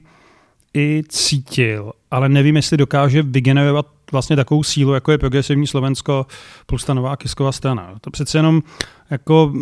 i 0.75 1.03
cítil, 1.09 1.93
ale 2.11 2.29
nevím, 2.29 2.57
jestli 2.57 2.77
dokáže 2.77 3.23
vygenerovat 3.23 3.87
vlastně 4.13 4.37
takovou 4.37 4.63
sílu, 4.63 4.95
jako 4.95 5.13
je 5.13 5.19
progresivní 5.19 5.67
Slovensko 5.67 6.27
plus 6.67 6.85
ta 6.85 6.95
nová 6.95 7.17
Kisková 7.17 7.53
strana. 7.53 7.95
To 8.01 8.11
přece 8.11 8.39
jenom 8.39 8.63
jako 9.11 9.53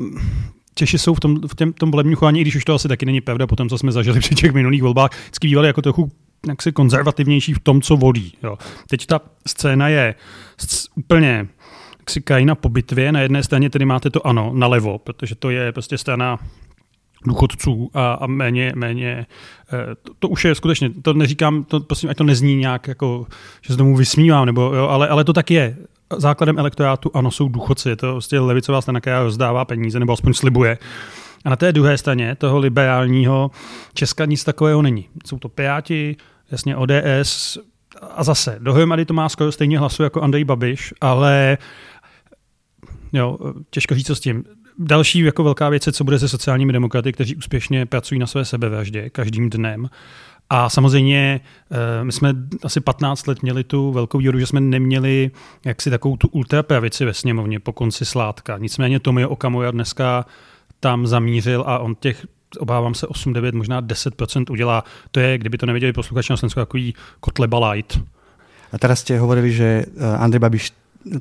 Češi 0.75 0.99
jsou 0.99 1.15
v 1.15 1.21
tom, 1.21 1.41
v 1.49 1.55
těm, 1.55 1.73
tom 1.73 1.91
volebním 1.91 2.17
chování, 2.17 2.41
i 2.41 2.43
když 2.43 2.57
už 2.57 2.65
to 2.65 2.75
asi 2.75 2.89
taky 2.89 3.07
není 3.07 3.21
pravda, 3.21 3.47
po 3.47 3.57
tom, 3.57 3.69
co 3.69 3.79
jsme 3.79 3.93
zažili 3.93 4.21
při 4.21 4.35
těch 4.35 4.53
minulých 4.53 4.83
volbách, 4.83 5.11
vždycky 5.23 5.49
bývali 5.49 5.67
jako 5.67 5.83
trochu 5.83 6.13
jaksi 6.49 6.73
konzervativnější 6.73 7.55
v 7.55 7.59
tom, 7.59 7.83
co 7.83 7.97
volí. 7.97 8.33
Jo. 8.43 8.59
Teď 8.89 9.07
ta 9.07 9.21
scéna 9.47 9.89
je 9.89 10.15
úplně 10.95 11.49
si 12.11 12.21
krajina 12.21 12.55
po 12.55 12.69
bitvě. 12.69 13.13
Na 13.13 13.21
jedné 13.21 13.43
straně 13.43 13.71
tedy 13.71 13.85
máte 13.85 14.11
to 14.11 14.27
ano, 14.27 14.51
nalevo, 14.55 14.99
protože 14.99 15.35
to 15.35 15.51
je 15.51 15.73
prostě 15.73 15.99
strana 15.99 16.39
důchodců 17.27 17.91
a, 17.95 18.13
a 18.13 18.27
méně, 18.27 18.73
méně 18.77 19.27
eh, 19.73 19.95
to, 20.03 20.13
to 20.19 20.29
už 20.29 20.45
je 20.45 20.55
skutečně, 20.55 20.91
to 21.03 21.13
neříkám, 21.13 21.65
to, 21.65 21.81
prosím, 21.81 22.11
ať 22.11 22.17
to 22.17 22.25
nezní 22.25 22.57
nějak 22.57 22.89
jako, 22.89 23.27
že 23.63 23.73
se 23.73 23.77
tomu 23.77 23.97
vysmívám, 23.97 24.47
nebo, 24.47 24.63
jo, 24.63 24.89
ale, 24.89 25.09
ale 25.09 25.25
to 25.25 25.33
tak 25.33 25.51
je. 25.51 25.77
Základem 26.17 26.59
elektorátu 26.59 27.11
ano, 27.15 27.31
jsou 27.31 27.49
důchodci, 27.49 27.89
je 27.89 27.97
to 27.97 28.13
prostě 28.13 28.41
levicová 28.41 28.81
strana, 28.81 29.01
která 29.01 29.23
rozdává 29.23 29.65
peníze, 29.65 30.01
nebo 30.01 30.13
aspoň 30.13 30.35
slibuje. 30.35 30.79
A 31.45 31.51
na 31.51 31.57
té 31.57 31.73
druhé 31.73 31.99
straně 31.99 32.35
toho 32.35 32.59
liberálního 32.59 33.51
Česka 33.95 34.25
nic 34.25 34.45
takového 34.45 34.83
není. 34.83 35.09
Jsou 35.27 35.39
to 35.39 35.49
Piráti, 35.49 36.17
jasně 36.51 36.77
ODS, 36.77 37.59
a 38.17 38.25
zase, 38.25 38.57
dohromady 38.59 39.05
to 39.05 39.15
má 39.15 39.29
skoro 39.29 39.53
stejně 39.53 39.79
hlasu 39.79 40.03
jako 40.03 40.23
Andrej 40.23 40.45
Babiš, 40.45 40.95
ale 41.01 41.59
Jo, 43.13 43.39
těžko 43.71 43.95
říct, 43.95 44.07
co 44.07 44.15
s 44.15 44.21
tím. 44.21 44.45
Další 44.79 45.19
jako 45.19 45.45
velká 45.45 45.69
věc 45.69 45.87
je, 45.87 45.93
co 45.93 46.05
bude 46.05 46.19
se 46.19 46.29
sociálními 46.29 46.73
demokraty, 46.73 47.13
kteří 47.13 47.37
úspěšně 47.37 47.87
pracují 47.87 48.19
na 48.19 48.27
své 48.27 48.45
sebevraždě 48.45 49.11
každým 49.11 49.51
dnem. 49.51 49.89
A 50.51 50.71
samozřejmě 50.71 51.41
eh, 51.71 52.05
my 52.05 52.13
jsme 52.13 52.35
asi 52.65 52.81
15 52.81 53.27
let 53.27 53.43
měli 53.43 53.65
tu 53.65 53.93
velkou 53.93 54.19
výhodu, 54.19 54.39
že 54.39 54.47
jsme 54.47 54.61
neměli 54.61 55.31
jaksi 55.65 55.91
takovou 55.91 56.17
tu 56.17 56.29
ultrapravici 56.29 57.05
ve 57.05 57.15
sněmovně 57.15 57.61
po 57.61 57.73
konci 57.73 58.05
sládka. 58.05 58.59
Nicméně 58.59 59.01
Tomio 59.01 59.29
Okamura 59.29 59.71
dneska 59.71 60.27
tam 60.81 61.07
zamířil 61.07 61.65
a 61.67 61.79
on 61.79 61.95
těch 61.95 62.27
obávám 62.59 62.95
se 62.95 63.07
8, 63.07 63.33
9, 63.33 63.55
možná 63.55 63.83
10% 63.83 64.45
udělá. 64.51 64.85
To 65.11 65.21
je, 65.21 65.39
kdyby 65.39 65.59
to 65.59 65.67
nevěděli 65.67 65.93
posluchači 65.93 66.33
na 66.33 66.37
Slovensku, 66.37 66.61
takový 66.61 66.95
kotleba 67.21 67.71
light. 67.71 68.01
A 68.69 68.77
teraz 68.77 69.01
ste 69.01 69.17
hovorili, 69.17 69.49
že 69.49 69.69
eh, 69.81 70.17
Andrej 70.21 70.41
Babiš 70.45 70.65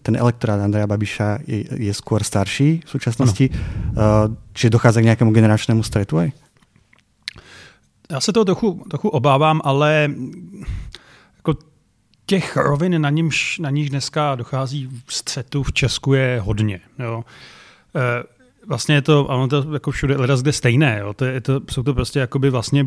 ten 0.01 0.15
elektorát 0.15 0.60
Andreja 0.60 0.88
Babiša 0.88 1.38
je, 1.48 1.65
je 1.72 1.94
skôr 1.94 2.24
starší 2.24 2.82
v 2.86 2.89
súčasnosti, 2.89 3.50
uh, 3.50 4.32
čiže 4.53 4.70
dochádza 4.70 5.01
k 5.01 5.03
nějakému 5.03 5.32
generačnému 5.32 5.84
stretu 5.84 6.17
aj? 6.17 6.32
Já 8.12 8.22
se 8.22 8.34
toho 8.34 8.46
trochu, 8.46 8.84
trochu 8.89 9.10
obávám, 9.10 9.62
ale 9.63 10.10
jako 11.38 11.53
těch 12.25 12.58
rovin, 12.58 13.01
na, 13.01 13.10
nímž, 13.10 13.60
na 13.60 13.70
níž 13.70 13.89
dneska 13.89 14.36
dochází 14.36 14.89
v 15.06 15.13
střetu 15.13 15.63
v 15.63 15.74
Česku 15.74 16.13
je 16.13 16.41
hodně. 16.44 16.79
Jo. 17.00 17.24
E, 17.96 18.24
vlastně 18.67 18.96
je 18.96 19.01
to, 19.01 19.25
ono 19.25 19.48
to 19.48 19.74
jako 19.74 19.91
všude, 19.91 20.17
leda 20.17 20.36
kde 20.36 20.53
stejné. 20.53 20.98
Jo. 21.00 21.13
To 21.13 21.25
je, 21.25 21.41
to, 21.41 21.62
jsou 21.72 21.84
to 21.84 21.94
prostě 21.94 22.20
jakoby 22.20 22.50
vlastně 22.50 22.86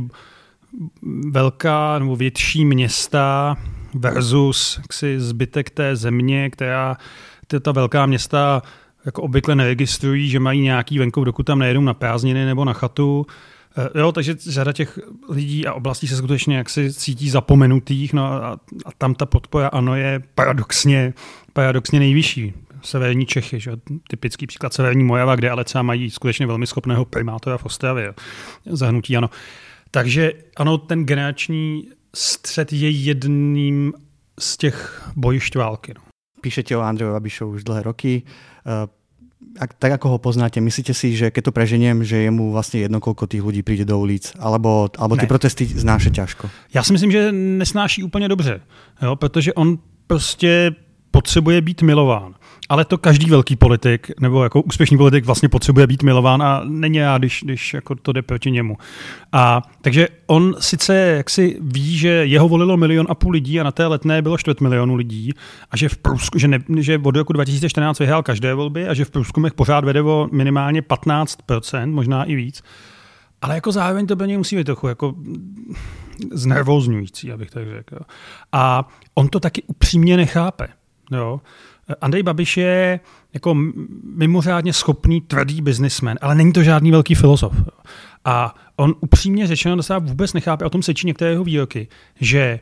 velká 1.30 1.98
nebo 1.98 2.16
větší 2.16 2.64
města 2.64 3.56
versus 3.94 4.78
jaksi 4.78 5.20
zbytek 5.20 5.70
té 5.70 5.96
země, 5.96 6.50
která 6.50 6.96
ta 7.62 7.72
velká 7.72 8.06
města 8.06 8.62
jako 9.04 9.22
obvykle 9.22 9.54
neregistrují, 9.54 10.28
že 10.28 10.40
mají 10.40 10.60
nějaký 10.60 10.98
venkov, 10.98 11.24
dokud 11.24 11.42
tam 11.42 11.58
nejedou 11.58 11.80
na 11.80 11.94
prázdniny 11.94 12.46
nebo 12.46 12.64
na 12.64 12.72
chatu. 12.72 13.26
Eh, 13.78 13.98
jo, 14.00 14.12
takže 14.12 14.34
řada 14.38 14.72
těch 14.72 14.98
lidí 15.28 15.66
a 15.66 15.72
oblastí 15.72 16.08
se 16.08 16.16
skutečně 16.16 16.56
jaksi 16.56 16.92
cítí 16.92 17.30
zapomenutých, 17.30 18.12
no 18.12 18.24
a, 18.24 18.58
a 18.84 18.92
tam 18.98 19.14
ta 19.14 19.26
podpora 19.26 19.68
ano 19.68 19.96
je 19.96 20.22
paradoxně, 20.34 21.14
paradoxně 21.52 21.98
nejvyšší. 21.98 22.52
Severní 22.82 23.26
Čechy, 23.26 23.60
že? 23.60 23.72
typický 24.08 24.46
příklad 24.46 24.72
Severní 24.72 25.04
Mojava, 25.04 25.36
kde 25.36 25.50
ale 25.50 25.64
třeba 25.64 25.82
mají 25.82 26.10
skutečně 26.10 26.46
velmi 26.46 26.66
schopného 26.66 27.04
primátora 27.04 27.58
v 27.58 27.64
Ostravě, 27.64 28.14
zahnutí 28.66 29.16
ano. 29.16 29.30
Takže 29.90 30.32
ano, 30.56 30.78
ten 30.78 31.04
generační 31.04 31.88
střed 32.14 32.72
je 32.72 32.90
jedným 32.90 33.92
z 34.38 34.56
těch 34.56 35.10
bojišť 35.16 35.56
války. 35.56 35.94
No. 35.96 36.02
Píšete 36.40 36.76
o 36.76 36.80
Andreju 36.80 37.12
Babišovu 37.12 37.52
už 37.52 37.64
dlhé 37.64 37.82
roky. 37.82 38.22
Uh, 38.66 38.90
ak, 39.58 39.74
tak 39.74 39.92
ako 39.92 40.08
ho 40.08 40.18
poznáte, 40.18 40.60
myslíte 40.60 40.94
si, 40.94 41.16
že 41.16 41.30
keď 41.30 41.50
to 41.50 41.52
preženiem, 41.52 42.04
že 42.04 42.16
je 42.16 42.30
mu 42.30 42.52
vlastně 42.52 42.80
jedno, 42.80 43.00
koľko 43.00 43.26
tých 43.26 43.42
ľudí 43.42 43.62
přijde 43.62 43.84
do 43.84 43.98
ulic, 43.98 44.32
alebo, 44.38 44.88
alebo 44.98 45.16
ty 45.16 45.26
ne. 45.26 45.28
protesty 45.28 45.64
znáše 45.66 46.10
ťažko? 46.10 46.50
Já 46.74 46.82
si 46.82 46.92
myslím, 46.92 47.10
že 47.10 47.32
nesnáší 47.32 48.02
úplně 48.02 48.28
dobře, 48.28 48.60
jo, 49.02 49.16
protože 49.16 49.52
on 49.52 49.78
prostě 50.06 50.70
potřebuje 51.10 51.60
být 51.60 51.82
milován 51.82 52.34
ale 52.68 52.84
to 52.84 52.98
každý 52.98 53.30
velký 53.30 53.56
politik 53.56 54.10
nebo 54.20 54.42
jako 54.42 54.62
úspěšný 54.62 54.96
politik 54.96 55.24
vlastně 55.24 55.48
potřebuje 55.48 55.86
být 55.86 56.02
milován 56.02 56.42
a 56.42 56.62
není 56.64 56.98
já, 56.98 57.18
když, 57.18 57.40
když 57.44 57.74
jako 57.74 57.94
to 57.94 58.12
jde 58.12 58.22
proti 58.22 58.50
němu. 58.50 58.76
A 59.32 59.62
takže 59.82 60.08
on 60.26 60.56
sice 60.58 60.96
jaksi 60.96 61.58
ví, 61.60 61.98
že 61.98 62.08
jeho 62.08 62.48
volilo 62.48 62.76
milion 62.76 63.06
a 63.10 63.14
půl 63.14 63.32
lidí 63.32 63.60
a 63.60 63.64
na 63.64 63.72
té 63.72 63.86
letné 63.86 64.22
bylo 64.22 64.38
čtvrt 64.38 64.60
milionu 64.60 64.94
lidí 64.94 65.32
a 65.70 65.76
že 65.76 65.88
v 65.88 65.96
průzku, 65.96 66.38
že, 66.38 66.48
ne, 66.48 66.58
že 66.78 67.00
od 67.04 67.16
roku 67.16 67.32
2014 67.32 67.98
vyhrál 67.98 68.22
každé 68.22 68.54
volby 68.54 68.88
a 68.88 68.94
že 68.94 69.04
v 69.04 69.10
průzkumech 69.10 69.54
pořád 69.54 69.84
vede 69.84 70.02
o 70.02 70.28
minimálně 70.32 70.80
15%, 70.80 71.90
možná 71.90 72.24
i 72.24 72.34
víc. 72.34 72.62
Ale 73.42 73.54
jako 73.54 73.72
zároveň 73.72 74.06
to 74.06 74.16
pro 74.16 74.26
něj 74.26 74.36
musí 74.36 74.56
být 74.56 74.64
trochu 74.64 74.88
jako 74.88 75.14
znervozňující, 76.32 77.32
abych 77.32 77.50
tak 77.50 77.68
řekl. 77.68 77.98
A 78.52 78.88
on 79.14 79.28
to 79.28 79.40
taky 79.40 79.62
upřímně 79.62 80.16
nechápe. 80.16 80.68
Jo? 81.10 81.40
Andrej 82.00 82.22
Babiš 82.22 82.56
je 82.56 83.00
jako 83.34 83.56
mimořádně 84.04 84.72
schopný, 84.72 85.20
tvrdý 85.20 85.62
biznismen, 85.62 86.18
ale 86.20 86.34
není 86.34 86.52
to 86.52 86.62
žádný 86.62 86.90
velký 86.90 87.14
filozof. 87.14 87.54
A 88.24 88.54
on 88.76 88.94
upřímně 89.00 89.46
řečeno 89.46 89.76
dostává 89.76 90.06
vůbec 90.06 90.32
nechápe, 90.32 90.64
o 90.64 90.70
tom 90.70 90.82
sečí 90.82 91.06
některé 91.06 91.30
jeho 91.30 91.44
výroky, 91.44 91.88
že 92.20 92.60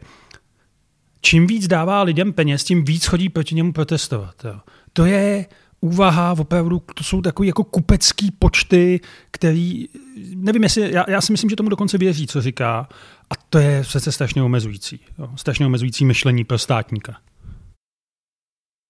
čím 1.20 1.47
víc 1.47 1.66
dává 1.66 2.02
lidem 2.02 2.32
peněz, 2.32 2.64
tím 2.64 2.85
víc 2.85 3.06
chodí 3.06 3.28
proti 3.28 3.54
němu 3.54 3.73
protestovat. 3.73 4.35
Jo. 4.44 4.61
To 4.92 5.04
je 5.04 5.47
úvaha, 5.80 6.35
opravdu, 6.38 6.82
to 6.94 7.04
jsou 7.04 7.23
takové 7.23 7.47
jako 7.47 7.64
kupecký 7.64 8.30
počty, 8.30 9.00
který, 9.30 9.88
nevím, 10.35 10.62
jestli, 10.62 10.92
já, 10.92 11.04
já 11.11 11.20
si 11.20 11.32
myslím, 11.32 11.50
že 11.50 11.56
tomu 11.56 11.68
dokonce 11.68 11.99
věří, 11.99 12.26
co 12.26 12.42
říká, 12.42 12.88
a 13.30 13.35
to 13.50 13.58
je 13.58 13.82
přece 13.82 14.12
strašně 14.12 14.42
omezující. 14.42 15.00
Jo. 15.18 15.28
Strašně 15.37 15.66
omezující 15.66 16.04
myšlení 16.04 16.44
pro 16.44 16.58
státníka. 16.58 17.16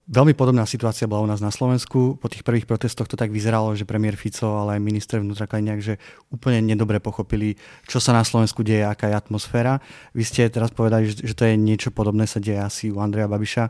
Veľmi 0.09 0.33
podobná 0.33 0.65
situácia 0.65 1.05
bola 1.05 1.21
u 1.21 1.29
nás 1.29 1.45
na 1.45 1.53
Slovensku. 1.53 2.17
Po 2.17 2.33
tých 2.33 2.41
prvých 2.41 2.65
protestoch 2.65 3.05
to 3.05 3.13
tak 3.13 3.29
vyzeralo, 3.29 3.77
že 3.77 3.85
premiér 3.85 4.17
Fico, 4.17 4.57
ale 4.57 4.81
aj 4.81 4.81
minister 4.81 5.21
vnútra 5.21 5.45
Kaliňák, 5.45 5.85
že 5.85 6.01
úplne 6.33 6.65
nedobre 6.65 6.97
pochopili, 6.97 7.61
čo 7.85 8.01
sa 8.01 8.17
na 8.17 8.25
Slovensku 8.25 8.65
deje, 8.65 8.89
aká 8.89 9.13
je 9.13 9.21
atmosféra. 9.21 9.85
Vy 10.17 10.25
ste 10.25 10.49
teraz 10.49 10.73
povedali, 10.73 11.13
že 11.13 11.37
to 11.37 11.45
je 11.45 11.61
niečo 11.61 11.93
podobné 11.93 12.25
sa 12.25 12.41
deje 12.41 12.57
asi 12.57 12.89
u 12.89 13.05
Andreja 13.05 13.29
Babiša. 13.29 13.69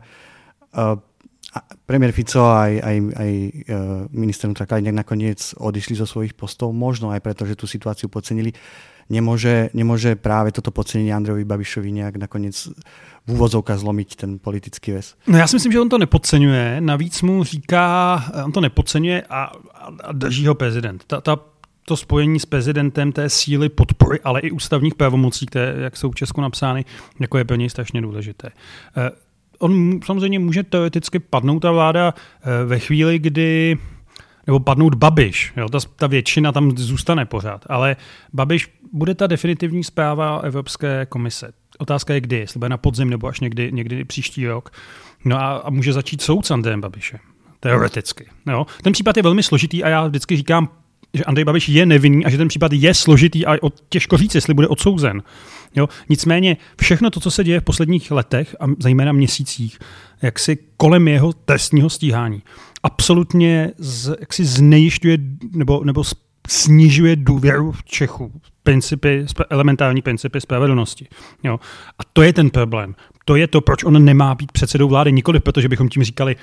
Uh, 0.79 0.95
premiér 1.83 2.15
Fico 2.15 2.47
aj, 2.47 2.71
aj, 2.87 2.95
aj 3.19 3.31
uh, 3.35 3.51
minister 4.15 4.47
vnútra 4.47 4.63
Kalinek 4.63 4.95
nakoniec 4.95 5.43
odišli 5.59 5.99
zo 5.99 6.07
svojich 6.07 6.39
postov, 6.39 6.71
možno 6.71 7.11
aj 7.11 7.19
preto, 7.19 7.43
že 7.43 7.59
tú 7.59 7.67
situáciu 7.67 8.07
podcenili. 8.07 8.55
Nemôže, 9.09 9.69
nemôže 9.73 10.15
práve 10.15 10.51
toto 10.51 10.71
podcenenie 10.71 11.13
Andrejovi 11.13 11.45
Babišovi 11.45 11.89
nejak 11.91 12.21
nakoniec 12.21 12.69
v 13.25 13.29
úvozovkách 13.33 13.81
zlomiť 13.81 14.09
ten 14.15 14.31
politický 14.39 14.91
ves? 14.91 15.15
No 15.27 15.37
já 15.37 15.47
si 15.47 15.55
myslím, 15.55 15.71
že 15.71 15.79
on 15.79 15.89
to 15.89 15.97
nepodceňuje. 15.97 16.81
Navíc 16.81 17.21
mu 17.21 17.43
říká, 17.43 18.23
on 18.45 18.51
to 18.51 18.61
nepodceňuje 18.61 19.23
a, 19.29 19.51
a 20.03 20.11
drží 20.11 20.47
ho 20.47 20.55
prezident. 20.55 21.03
Ta, 21.07 21.21
ta 21.21 21.39
to 21.89 21.97
spojení 21.97 22.39
s 22.39 22.45
prezidentem 22.45 23.11
té 23.11 23.29
síly 23.29 23.69
podpory, 23.69 24.19
ale 24.23 24.39
i 24.39 24.51
ústavních 24.51 24.95
pravomocí, 24.95 25.45
které, 25.45 25.75
jak 25.81 25.97
jsou 25.97 26.11
v 26.11 26.15
Česku 26.15 26.41
napsány, 26.41 26.85
jako 27.19 27.37
je 27.37 27.45
pro 27.45 27.55
něj 27.55 27.69
strašně 27.69 28.01
důležité. 28.01 28.49
Eh, 28.97 29.09
on 29.59 29.99
samozřejmě 30.05 30.39
může 30.39 30.63
teoreticky 30.63 31.19
padnout 31.19 31.61
ta 31.61 31.71
vláda 31.71 32.13
eh, 32.13 32.65
ve 32.65 32.79
chvíli, 32.79 33.19
kdy 33.19 33.77
nebo 34.49 34.59
padnout 34.59 34.95
Babiš. 34.95 35.53
Jo, 35.57 35.69
ta, 35.69 35.79
ta 35.95 36.07
většina 36.07 36.51
tam 36.51 36.77
zůstane 36.77 37.25
pořád. 37.25 37.65
Ale 37.69 37.95
Babiš 38.33 38.73
bude 38.93 39.15
ta 39.15 39.27
definitivní 39.27 39.83
zpráva 39.83 40.39
Evropské 40.43 41.05
komise. 41.09 41.51
Otázka 41.77 42.13
je 42.13 42.21
kdy, 42.21 42.35
jestli 42.35 42.57
bude 42.57 42.69
na 42.69 42.77
podzim 42.77 43.09
nebo 43.09 43.27
až 43.27 43.39
někdy, 43.39 43.71
někdy 43.71 44.05
příští 44.05 44.47
rok. 44.47 44.69
No 45.25 45.37
a, 45.37 45.57
a 45.57 45.69
může 45.69 45.93
začít 45.93 46.21
soud 46.21 46.45
s 46.45 46.51
Andrejem 46.51 46.81
Babišem. 46.81 47.19
Teoreticky. 47.59 48.25
Jo. 48.51 48.65
Ten 48.83 48.93
případ 48.93 49.17
je 49.17 49.23
velmi 49.23 49.43
složitý 49.43 49.83
a 49.83 49.89
já 49.89 50.07
vždycky 50.07 50.37
říkám, 50.37 50.69
že 51.13 51.23
Andrej 51.23 51.45
Babiš 51.45 51.69
je 51.69 51.85
nevinný 51.85 52.25
a 52.25 52.29
že 52.29 52.37
ten 52.37 52.47
případ 52.47 52.73
je 52.73 52.93
složitý 52.93 53.45
a 53.45 53.57
těžko 53.89 54.17
říct, 54.17 54.35
jestli 54.35 54.53
bude 54.53 54.67
odsouzen. 54.67 55.23
Jo? 55.75 55.89
Nicméně 56.09 56.57
všechno 56.81 57.09
to, 57.09 57.19
co 57.19 57.31
se 57.31 57.43
děje 57.43 57.59
v 57.59 57.63
posledních 57.63 58.11
letech 58.11 58.55
a 58.59 58.65
zejména 58.79 59.11
měsících, 59.11 59.79
jak 60.21 60.39
si 60.39 60.57
kolem 60.77 61.07
jeho 61.07 61.33
trestního 61.33 61.89
stíhání, 61.89 62.43
absolutně 62.83 63.71
z, 63.77 64.15
jak 64.19 64.33
si 64.33 64.45
znejišťuje 64.45 65.17
nebo, 65.51 65.83
nebo 65.83 66.03
snižuje 66.49 67.15
důvěru 67.15 67.71
v 67.71 67.83
Čechu, 67.83 68.31
principy, 68.63 69.25
elementární 69.49 70.01
principy 70.01 70.41
spravedlnosti. 70.41 71.07
Jo? 71.43 71.59
A 71.99 72.03
to 72.13 72.21
je 72.21 72.33
ten 72.33 72.49
problém. 72.49 72.95
To 73.25 73.35
je 73.35 73.47
to, 73.47 73.61
proč 73.61 73.83
on 73.83 74.05
nemá 74.05 74.35
být 74.35 74.51
předsedou 74.51 74.87
vlády, 74.87 75.11
nikoli 75.11 75.39
protože 75.39 75.69
bychom 75.69 75.89
tím 75.89 76.03
říkali, 76.03 76.35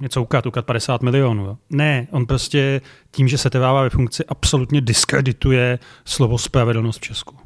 něco 0.00 0.22
ukat, 0.22 0.46
ukat 0.46 0.66
50 0.66 1.02
milionů. 1.02 1.44
Jo. 1.44 1.56
Ne, 1.70 2.06
on 2.10 2.26
prostě 2.26 2.80
tím, 3.10 3.28
že 3.28 3.38
se 3.38 3.50
trvává 3.50 3.82
ve 3.82 3.90
funkci, 3.90 4.24
absolutně 4.24 4.80
diskredituje 4.80 5.78
slovo 6.04 6.38
spravedlnost 6.38 6.98
v 6.98 7.02
Česku. 7.02 7.36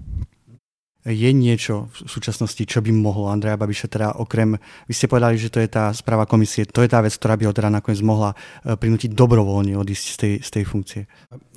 Je 1.04 1.37
niečo 1.37 1.92
v 1.92 2.08
súčasnosti, 2.08 2.64
čo 2.64 2.80
by 2.80 2.88
mohlo 2.88 3.28
Andreja 3.28 3.61
Babiša 3.61 3.92
teda 3.92 4.16
okrem, 4.16 4.56
vy 4.88 4.92
ste 4.96 5.04
povedali, 5.04 5.37
že 5.37 5.52
to 5.52 5.61
je 5.61 5.68
tá 5.68 5.92
správa 5.92 6.25
komisie, 6.25 6.64
to 6.64 6.80
je 6.80 6.88
tá 6.88 7.04
vec, 7.04 7.12
ktorá 7.12 7.37
by 7.37 7.44
ho 7.44 7.52
teda 7.52 7.68
nakoniec 7.68 8.00
mohla 8.00 8.32
eh, 8.32 8.73
prinútiť 8.73 9.12
dobrovoľne 9.12 9.76
odísť 9.76 10.06
z 10.08 10.16
tej, 10.16 10.34
z 10.40 10.49
tej 10.50 10.64
funkcie. 10.64 11.02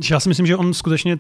Já 0.04 0.20
si 0.20 0.30
myslím, 0.30 0.46
že 0.46 0.58
on 0.58 0.74
skutečně 0.74 1.18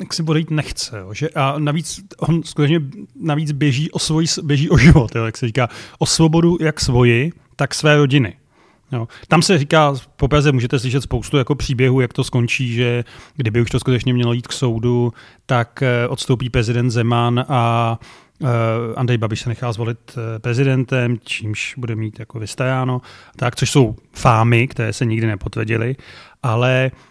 jak 0.00 0.14
si 0.14 0.22
odejít 0.22 0.50
nechce. 0.50 0.98
Jo. 0.98 1.14
Že, 1.14 1.28
a 1.28 1.58
navíc 1.58 2.00
on 2.18 2.42
skutečně 2.42 2.80
navíc 3.20 3.52
běží 3.52 3.90
o, 3.90 3.98
svoj, 3.98 4.26
běží 4.42 4.70
o 4.70 4.78
život, 4.78 5.14
jo, 5.14 5.24
jak 5.24 5.36
se 5.36 5.46
říká, 5.46 5.68
o 5.98 6.06
svobodu 6.06 6.56
jak 6.60 6.80
svoji, 6.80 7.32
tak 7.56 7.74
své 7.74 7.96
rodiny. 7.96 8.36
Jo. 8.92 9.08
Tam 9.28 9.42
se 9.42 9.58
říká, 9.58 9.94
po 10.16 10.28
Praze 10.28 10.52
můžete 10.52 10.78
slyšet 10.78 11.00
spoustu 11.00 11.36
jako 11.36 11.54
příběhů, 11.54 12.00
jak 12.00 12.12
to 12.12 12.24
skončí, 12.24 12.72
že 12.72 13.04
kdyby 13.36 13.60
už 13.60 13.70
to 13.70 13.80
skutečně 13.80 14.14
mělo 14.14 14.32
jít 14.32 14.46
k 14.46 14.52
soudu, 14.52 15.12
tak 15.46 15.82
eh, 15.82 16.08
odstoupí 16.08 16.50
prezident 16.50 16.90
Zeman 16.90 17.44
a 17.48 17.98
uh, 18.38 18.48
Andrej 18.96 19.18
Babiš 19.18 19.40
se 19.40 19.48
nechá 19.48 19.72
zvolit 19.72 19.98
eh, 20.16 20.38
prezidentem, 20.38 21.18
čímž 21.24 21.74
bude 21.76 21.96
mít 21.96 22.18
jako 22.18 22.38
vystajáno, 22.38 23.00
tak, 23.36 23.56
což 23.56 23.70
jsou 23.70 23.96
fámy, 24.12 24.68
které 24.68 24.92
se 24.92 25.04
nikdy 25.04 25.26
nepotvrdily, 25.26 25.96
ale 26.42 26.90
Eh, 26.90 27.07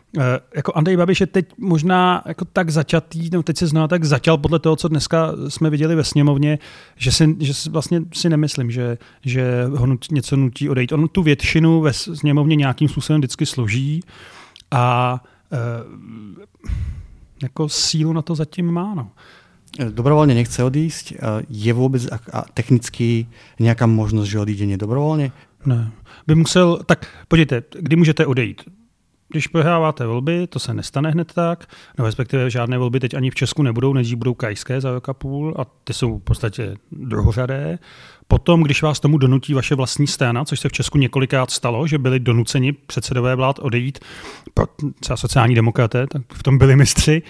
jako 0.56 0.72
Andrej 0.76 0.98
Babiš 0.98 1.22
je 1.22 1.28
teď 1.28 1.46
možná 1.58 2.24
jako 2.26 2.46
tak 2.46 2.70
začatý, 2.70 3.30
nebo 3.30 3.44
teď 3.44 3.58
se 3.58 3.68
zná 3.68 3.88
tak 3.88 4.04
zaťal 4.04 4.38
podle 4.38 4.60
toho, 4.60 4.76
co 4.76 4.88
dneska 4.88 5.32
jsme 5.48 5.70
viděli 5.70 5.96
ve 5.96 6.04
sněmovně, 6.04 6.60
že 6.96 7.12
si, 7.12 7.36
že 7.40 7.54
si 7.54 7.70
vlastně 7.70 8.02
si 8.14 8.30
nemyslím, 8.30 8.72
že, 8.72 8.98
že 9.22 9.66
ho 9.76 9.88
něco 10.12 10.36
nutí 10.36 10.70
odejít. 10.70 10.92
On 10.92 11.08
tu 11.08 11.24
většinu 11.24 11.82
ve 11.82 11.94
sněmovně 11.94 12.56
nějakým 12.56 12.90
způsobem 12.90 13.22
vždycky 13.22 13.46
složí 13.46 14.02
a 14.72 15.18
e, 15.52 15.58
jako 17.44 17.70
sílu 17.70 18.14
na 18.14 18.22
to 18.22 18.36
zatím 18.36 18.72
má. 18.72 18.96
No. 18.96 19.12
Dobrovoľne 19.78 20.34
nechce 20.34 20.64
odísť. 20.66 21.22
Je 21.54 21.70
vôbec 21.70 22.02
a 22.10 22.50
technicky 22.56 23.30
nejaká 23.62 23.86
možnosť, 23.86 24.26
že 24.26 24.42
odíde 24.42 24.66
nedobrovoľne? 24.66 25.30
Ne. 25.70 25.94
By 26.26 26.34
musel, 26.34 26.82
tak 26.88 27.06
podívejte, 27.28 27.78
kdy 27.78 27.96
můžete 27.96 28.26
odejít? 28.26 28.66
Když 29.30 29.48
prohráváte 29.48 30.06
volby, 30.06 30.48
to 30.48 30.60
se 30.60 30.74
nestane 30.74 31.12
hned 31.12 31.34
tak, 31.34 31.66
no 32.00 32.06
respektive 32.06 32.50
žádné 32.50 32.78
volby 32.78 33.00
teď 33.00 33.14
ani 33.14 33.30
v 33.30 33.36
Česku 33.36 33.64
nebudou, 33.64 33.94
než 33.94 34.14
budou 34.14 34.34
krajské 34.34 34.82
za 34.82 34.92
rok 34.92 35.10
a 35.10 35.14
půl 35.14 35.56
a 35.58 35.66
ty 35.84 35.94
jsou 35.94 36.18
v 36.18 36.24
podstatě 36.24 36.76
druhořadé. 36.92 37.80
Potom, 38.28 38.64
když 38.64 38.82
vás 38.82 39.00
tomu 39.00 39.18
donutí 39.18 39.54
vaše 39.54 39.76
vlastní 39.76 40.08
strana, 40.08 40.46
což 40.46 40.60
se 40.60 40.70
v 40.70 40.72
Česku 40.72 40.98
několikrát 40.98 41.52
stalo, 41.52 41.88
že 41.88 41.98
byli 41.98 42.20
donuceni 42.20 42.74
předsedové 42.74 43.36
vlád 43.36 43.60
odejít, 43.60 44.00
třeba 45.00 45.18
sociální 45.18 45.56
demokraté, 45.56 46.08
tak 46.08 46.22
v 46.34 46.44
tom 46.44 46.58
byli 46.58 46.76
mistři, 46.76 47.22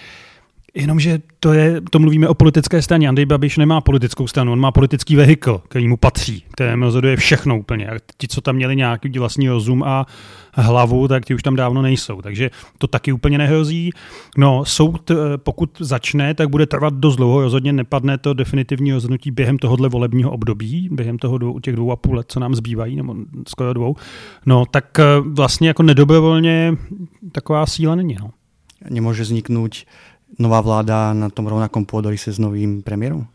Jenomže 0.78 1.18
to, 1.40 1.52
je, 1.52 1.80
to 1.90 1.98
mluvíme 1.98 2.28
o 2.28 2.34
politické 2.34 2.82
straně. 2.82 3.08
Andrej 3.08 3.26
Babiš 3.26 3.56
nemá 3.56 3.80
politickou 3.80 4.26
stranu, 4.26 4.52
on 4.52 4.60
má 4.60 4.72
politický 4.72 5.16
vehikl, 5.16 5.62
který 5.68 5.88
mu 5.88 5.96
patří, 5.96 6.44
kterému 6.52 6.84
rozhoduje 6.84 7.16
všechno 7.16 7.58
úplně. 7.58 7.86
A 7.86 7.98
ti, 8.16 8.28
co 8.28 8.40
tam 8.40 8.56
měli 8.56 8.76
nějaký 8.76 9.18
vlastní 9.18 9.48
rozum 9.48 9.82
a 9.82 10.06
hlavu, 10.54 11.08
tak 11.08 11.24
ti 11.24 11.34
už 11.34 11.42
tam 11.42 11.56
dávno 11.56 11.82
nejsou. 11.82 12.22
Takže 12.22 12.50
to 12.78 12.86
taky 12.86 13.12
úplně 13.12 13.38
nehrozí. 13.38 13.90
No, 14.36 14.64
soud, 14.64 15.10
eh, 15.10 15.14
pokud 15.36 15.70
začne, 15.80 16.34
tak 16.34 16.48
bude 16.48 16.66
trvat 16.66 16.94
dost 16.94 17.16
dlouho. 17.16 17.40
Rozhodně 17.40 17.72
nepadne 17.72 18.18
to 18.18 18.34
definitivní 18.34 18.92
rozhodnutí 18.92 19.30
během 19.30 19.58
tohohle 19.58 19.88
volebního 19.88 20.30
období, 20.30 20.88
během 20.92 21.18
toho 21.18 21.38
dvou, 21.38 21.58
těch 21.58 21.76
dvou 21.76 21.92
a 21.92 21.96
půl 21.96 22.16
let, 22.16 22.26
co 22.28 22.40
nám 22.40 22.54
zbývají, 22.54 22.96
nebo 22.96 23.14
skoro 23.48 23.72
dvou. 23.72 23.96
No, 24.46 24.66
tak 24.70 24.98
eh, 24.98 25.04
vlastně 25.26 25.68
jako 25.68 25.82
nedobrovolně 25.82 26.76
taková 27.32 27.66
síla 27.66 27.94
není. 27.94 28.16
No. 28.20 28.30
Nemůže 28.90 29.22
vzniknout 29.22 29.74
nová 30.38 30.60
vláda 30.60 31.12
na 31.12 31.30
tom 31.30 31.46
rovnakom 31.46 31.84
pôdorí 31.84 32.18
se 32.18 32.32
s 32.32 32.38
novým 32.38 32.82
premiérem? 32.82 33.26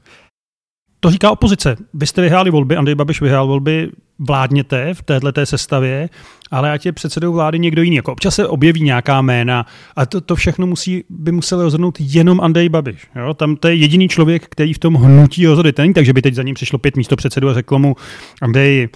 To 1.00 1.12
říká 1.12 1.32
opozice. 1.32 1.76
Vy 1.94 2.08
jste 2.08 2.22
vyhráli 2.22 2.52
volby, 2.52 2.76
Andrej 2.76 2.96
Babiš 2.96 3.22
vyhrál 3.22 3.48
volby, 3.48 3.90
vládněte 4.20 4.94
v 4.94 5.02
této 5.02 5.46
sestavě, 5.46 6.10
ale 6.52 6.72
ať 6.72 6.86
je 6.86 6.92
předsedou 6.92 7.34
vlády 7.34 7.60
někdo 7.60 7.82
jiný. 7.82 7.96
Jako 7.96 8.12
občas 8.12 8.36
se 8.36 8.48
objeví 8.48 8.82
nějaká 8.82 9.22
jména 9.22 9.66
a 9.96 10.06
to, 10.06 10.22
to 10.22 10.36
všechno 10.36 10.68
musí, 10.68 11.04
by 11.10 11.32
musel 11.32 11.62
rozhodnout 11.62 11.98
jenom 12.00 12.42
Andrej 12.42 12.70
Babiš. 12.70 13.08
Jo? 13.16 13.34
Tam 13.34 13.56
to 13.56 13.68
je 13.68 13.76
jediný 13.76 14.08
člověk, 14.10 14.48
který 14.50 14.74
v 14.74 14.80
tom 14.80 14.96
hnutí 14.96 15.46
rozhoduje. 15.46 15.74
Není 15.78 15.94
tak, 15.94 16.06
že 16.06 16.14
by 16.14 16.22
teď 16.22 16.34
za 16.34 16.44
ním 16.44 16.56
přišlo 16.56 16.80
pět 16.80 16.98
místo 16.98 17.16
předsedů 17.16 17.50
a 17.50 17.54
řeklo 17.54 17.80
mu, 17.80 17.96
Andrej, 18.42 18.90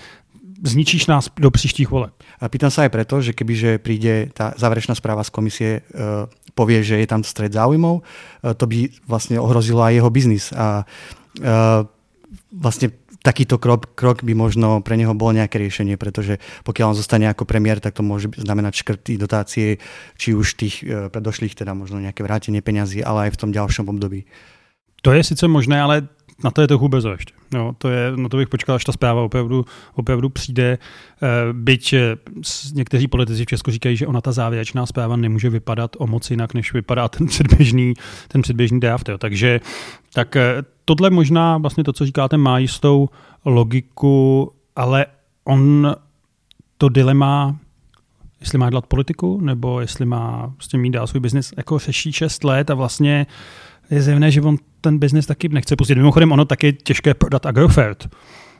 zničíš 0.63 1.08
nás 1.08 1.30
do 1.38 1.52
příštích 1.52 1.89
voleb. 1.89 2.13
A 2.41 2.50
pýtam 2.50 2.74
sa 2.74 2.86
aj 2.86 2.93
preto, 2.93 3.22
že 3.22 3.34
kebyže 3.34 3.78
príde 3.82 4.30
tá 4.34 4.54
záverečná 4.58 4.98
správa 4.98 5.22
z 5.22 5.34
komisie, 5.34 5.70
uh, 5.82 6.26
povie, 6.58 6.82
že 6.82 6.98
je 6.98 7.08
tam 7.08 7.22
stred 7.22 7.54
záujmov, 7.54 8.02
uh, 8.02 8.54
to 8.58 8.65
by 8.65 8.89
vlastne 9.06 9.38
ohrozilo 9.38 9.86
aj 9.86 9.93
jeho 9.93 10.10
biznis. 10.10 10.46
A 10.54 10.89
vlastne 12.50 12.89
takýto 13.22 13.62
krok, 13.62 13.93
krok 13.93 14.26
by 14.26 14.34
možno 14.34 14.82
pre 14.82 14.98
neho 14.98 15.13
bolo 15.13 15.38
nejaké 15.38 15.62
riešenie, 15.62 16.00
pretože 16.00 16.41
pokiaľ 16.65 16.96
on 16.96 16.98
zostane 16.98 17.30
ako 17.30 17.46
premiér, 17.46 17.78
tak 17.78 17.93
to 17.93 18.02
môže 18.02 18.34
znamenať 18.34 18.82
škrty, 18.82 19.22
dotácie, 19.22 19.78
či 20.17 20.34
už 20.34 20.58
tých 20.58 20.82
predošlých, 21.13 21.54
teda 21.54 21.78
možno 21.78 22.02
nejaké 22.02 22.26
vrátenie 22.26 22.65
peňazí, 22.65 23.06
ale 23.06 23.30
aj 23.30 23.38
v 23.38 23.39
tom 23.46 23.52
ďalšom 23.54 23.86
období. 23.86 24.26
To 25.06 25.13
je 25.13 25.22
sice 25.22 25.46
možné, 25.46 25.78
ale 25.78 26.10
na 26.43 26.52
to 26.52 26.62
je 26.62 26.67
trochu 26.67 26.88
bezo 26.88 27.12
ještě. 27.12 27.34
No, 27.54 27.73
to 27.78 27.89
je, 27.89 28.12
na 28.15 28.30
to 28.30 28.38
bych 28.38 28.50
počkal, 28.50 28.76
až 28.76 28.84
ta 28.84 28.91
zpráva 28.91 29.21
opravdu, 29.21 29.65
opravdu 29.95 30.30
přijde. 30.30 30.78
Eh, 31.23 31.28
byť 31.54 31.93
eh, 31.93 32.15
někteří 32.73 33.08
politici 33.08 33.43
v 33.43 33.47
Česku 33.47 33.71
říkají, 33.71 33.97
že 33.97 34.08
ona 34.08 34.21
ta 34.21 34.32
závěrečná 34.32 34.86
zpráva 34.86 35.15
nemůže 35.15 35.50
vypadat 35.50 35.91
o 35.97 36.08
moc 36.08 36.32
jinak, 36.32 36.54
než 36.54 36.73
vypadá 36.73 37.08
ten 37.08 37.28
předběžný, 37.28 37.93
ten 38.28 38.41
předběžný 38.41 38.80
draft. 38.80 39.10
Jo. 39.10 39.17
Takže 39.17 39.60
tak 40.13 40.36
eh, 40.36 40.63
tohle 40.86 41.10
možná 41.10 41.58
vlastně 41.58 41.84
to, 41.84 41.93
co 41.93 42.06
říkáte, 42.06 42.38
má 42.38 42.60
jistou 42.60 43.10
logiku, 43.45 44.52
ale 44.76 45.06
on 45.43 45.95
to 46.78 46.89
dilema 46.89 47.56
jestli 48.41 48.58
má 48.58 48.69
dělat 48.69 48.86
politiku, 48.86 49.41
nebo 49.41 49.82
jestli 49.82 50.06
má 50.06 50.54
s 50.60 50.67
tím 50.67 50.82
mít 50.82 50.89
dál 50.89 51.08
svůj 51.08 51.19
biznis, 51.19 51.54
jako 51.58 51.80
řeší 51.80 52.12
6 52.12 52.43
let 52.43 52.69
a 52.69 52.73
vlastně 52.73 53.28
je 53.89 54.02
zjevné, 54.02 54.32
že 54.32 54.41
on 54.41 54.58
ten 54.88 55.00
biznis 55.00 55.26
taky 55.26 55.50
nechce 55.50 55.76
pustit. 55.76 55.95
Mimochodem, 55.95 56.32
ono 56.32 56.45
taky 56.45 56.67
je 56.67 56.73
těžké 56.73 57.13
prodat 57.13 57.45
Agrofert. 57.45 58.08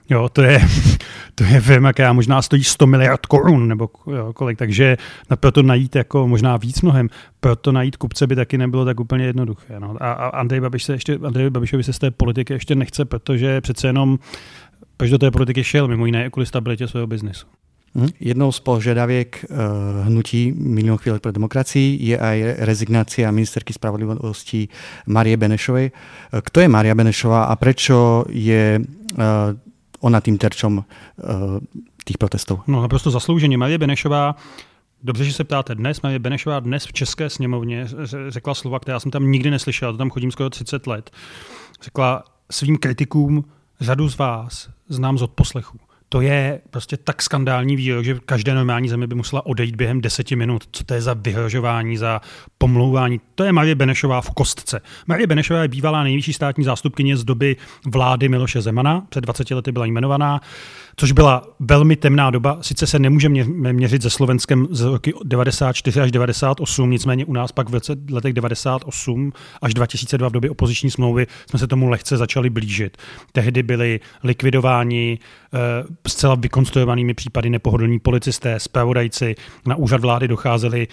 Jo, 0.10 0.30
to 0.30 0.42
je, 0.42 0.60
to 1.36 1.44
je 1.44 1.62
firma, 1.62 1.94
která 1.94 2.14
možná 2.14 2.42
stojí 2.42 2.64
100 2.64 2.88
miliard 2.88 3.26
korun 3.26 3.68
nebo 3.68 3.90
jo, 4.08 4.34
kolik, 4.34 4.58
takže 4.58 4.98
proto 5.40 5.64
najít 5.64 5.96
jako 5.96 6.28
možná 6.28 6.58
víc 6.58 6.82
mnohem, 6.82 7.10
proto 7.40 7.72
najít 7.72 7.98
kupce 7.98 8.28
by 8.28 8.36
taky 8.36 8.58
nebylo 8.58 8.86
tak 8.86 9.00
úplně 9.00 9.26
jednoduché. 9.26 9.80
No. 9.80 9.96
A, 10.00 10.12
a 10.12 10.28
Andrej, 10.28 10.62
Babiš 10.62 10.84
se 10.84 10.94
ještě, 10.94 11.20
Andrej 11.24 11.50
Babišovi 11.50 11.84
se 11.84 11.94
z 11.94 12.00
té 12.00 12.12
politiky 12.12 12.54
ještě 12.54 12.76
nechce, 12.76 13.06
protože 13.06 13.62
přece 13.62 13.88
jenom 13.88 14.20
proč 14.98 15.10
do 15.10 15.18
té 15.18 15.32
politiky 15.32 15.64
šel, 15.64 15.88
mimo 15.88 16.06
jiné 16.06 16.30
kvůli 16.30 16.46
stabilitě 16.46 16.88
svého 16.88 17.08
biznesu. 17.08 17.48
Mhm. 17.98 18.10
Jednou 18.20 18.52
z 18.52 18.60
požiadaviek 18.60 19.46
uh, 19.50 19.58
hnutí 20.06 20.54
Milión 20.54 21.02
chvíľek 21.02 21.18
pre 21.18 21.34
demokracii 21.34 21.98
je 21.98 22.14
aj 22.14 22.62
rezignácia 22.62 23.26
ministerky 23.34 23.74
spravodlivosti 23.74 24.70
Marie 25.10 25.34
Benešovej. 25.34 25.90
Uh, 25.90 26.46
kto 26.46 26.62
je 26.62 26.70
Maria 26.70 26.94
Benešová 26.94 27.50
a 27.50 27.54
prečo 27.58 28.30
je 28.30 28.78
uh, 28.78 30.06
ona 30.06 30.20
tým 30.22 30.38
terčom 30.38 30.78
uh, 30.78 30.86
tých 32.06 32.22
protestov? 32.22 32.70
No 32.70 32.86
naprosto 32.86 33.10
zaslouženě. 33.12 33.58
Marie 33.58 33.78
Benešová 33.78 34.36
Dobře, 35.04 35.26
že 35.26 35.34
se 35.34 35.44
ptáte 35.44 35.76
dnes. 35.76 36.02
Marie 36.02 36.20
Benešová 36.20 36.60
dnes 36.60 36.86
v 36.86 36.94
České 36.94 37.30
sněmovně 37.30 37.88
řekla 38.28 38.54
slova, 38.54 38.80
která 38.80 39.00
jsem 39.00 39.12
tam 39.12 39.32
nikdy 39.32 39.52
neslyšel, 39.52 39.92
to 39.92 39.98
tam 39.98 40.10
chodím 40.10 40.32
skoro 40.32 40.50
30 40.50 40.88
let. 40.88 41.12
Řekla 41.82 42.24
svým 42.52 42.78
kritikům, 42.78 43.46
řadu 43.82 44.10
z 44.10 44.18
vás 44.18 44.70
znám 44.90 45.18
z 45.18 45.22
odposlechů 45.22 45.78
to 46.10 46.22
je 46.22 46.62
prostě 46.70 46.98
tak 46.98 47.22
skandální 47.22 47.76
výrok, 47.76 48.06
že 48.06 48.20
každé 48.26 48.54
normální 48.54 48.90
zemi 48.90 49.08
by 49.08 49.16
musela 49.16 49.46
odejít 49.46 49.76
během 49.76 50.02
deseti 50.02 50.36
minut. 50.36 50.64
Co 50.72 50.84
to 50.84 50.94
je 50.94 51.02
za 51.02 51.14
vyhrožování, 51.14 51.98
za 51.98 52.22
pomlouvání? 52.58 53.22
To 53.36 53.44
je 53.44 53.52
Marie 53.52 53.76
Benešová 53.76 54.22
v 54.22 54.30
kostce. 54.30 54.82
Marie 55.08 55.28
Benešová 55.28 55.62
je 55.62 55.68
bývalá 55.68 56.04
nejvyšší 56.04 56.34
státní 56.34 56.64
zástupkyně 56.64 57.18
z 57.18 57.24
doby 57.24 57.56
vlády 57.86 58.30
Miloše 58.30 58.62
Zemana, 58.62 59.06
před 59.10 59.22
20 59.22 59.52
lety 59.52 59.72
byla 59.72 59.86
jmenovaná 59.86 60.42
což 61.00 61.12
byla 61.12 61.48
velmi 61.60 61.96
temná 61.96 62.30
doba. 62.32 62.58
Sice 62.62 62.88
se 62.88 63.00
nemůžeme 63.00 63.44
měřit 63.74 64.02
se 64.02 64.10
Slovenskem 64.10 64.68
z 64.72 64.82
roky 64.82 65.14
94 65.24 66.02
až 66.02 66.12
98, 66.12 66.92
nicméně 66.92 67.26
u 67.26 67.34
nás 67.34 67.52
pak 67.52 67.70
v 67.70 67.80
letech 68.12 68.34
98 68.34 69.34
až 69.62 69.74
2002 69.74 70.30
v 70.30 70.32
době 70.32 70.50
opoziční 70.50 70.92
smlouvy 70.92 71.28
jsme 71.50 71.60
se 71.60 71.68
tomu 71.68 71.90
lehce 71.90 72.18
začali 72.18 72.50
blížit. 72.50 72.98
Tehdy 73.32 73.64
byli 73.64 74.00
likvidováni 74.24 75.20
zcela 76.08 76.36
vykonstruovanými 76.36 77.14
případy 77.14 77.50
nepohodlní 77.50 78.00
policisté, 78.00 78.60
zpravodajci, 78.60 79.36
na 79.66 79.76
úřad 79.76 80.02
vlády 80.02 80.28
docházeli 80.28 80.88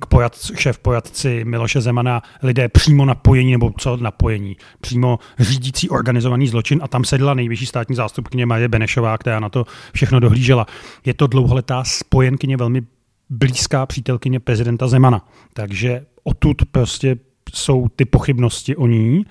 k 0.00 0.06
pojat, 0.06 0.36
šéf 0.56 0.78
pojatci 0.78 1.44
Miloše 1.44 1.80
Zemana, 1.80 2.22
lidé 2.42 2.68
přímo 2.68 3.04
napojení, 3.04 3.52
nebo 3.52 3.72
co 3.78 3.96
napojení, 3.96 4.56
přímo 4.80 5.18
řídící 5.38 5.90
organizovaný 5.90 6.48
zločin 6.48 6.80
a 6.82 6.88
tam 6.88 7.04
sedla 7.04 7.34
nejvyšší 7.34 7.66
státní 7.66 7.96
zástupkyně 7.96 8.46
Marie 8.46 8.68
Benešová, 8.68 9.18
která 9.18 9.40
na 9.40 9.48
to 9.48 9.64
všechno 9.92 10.20
dohlížela. 10.20 10.66
Je 11.04 11.14
to 11.14 11.26
dlouholetá 11.26 11.84
spojenkyně, 11.84 12.56
velmi 12.56 12.82
blízká 13.30 13.86
přítelkyně 13.86 14.40
prezidenta 14.40 14.88
Zemana. 14.88 15.28
Takže 15.52 16.06
odtud 16.24 16.56
prostě 16.70 17.16
jsou 17.54 17.88
ty 17.96 18.04
pochybnosti 18.04 18.76
o 18.76 18.86
ní. 18.86 19.26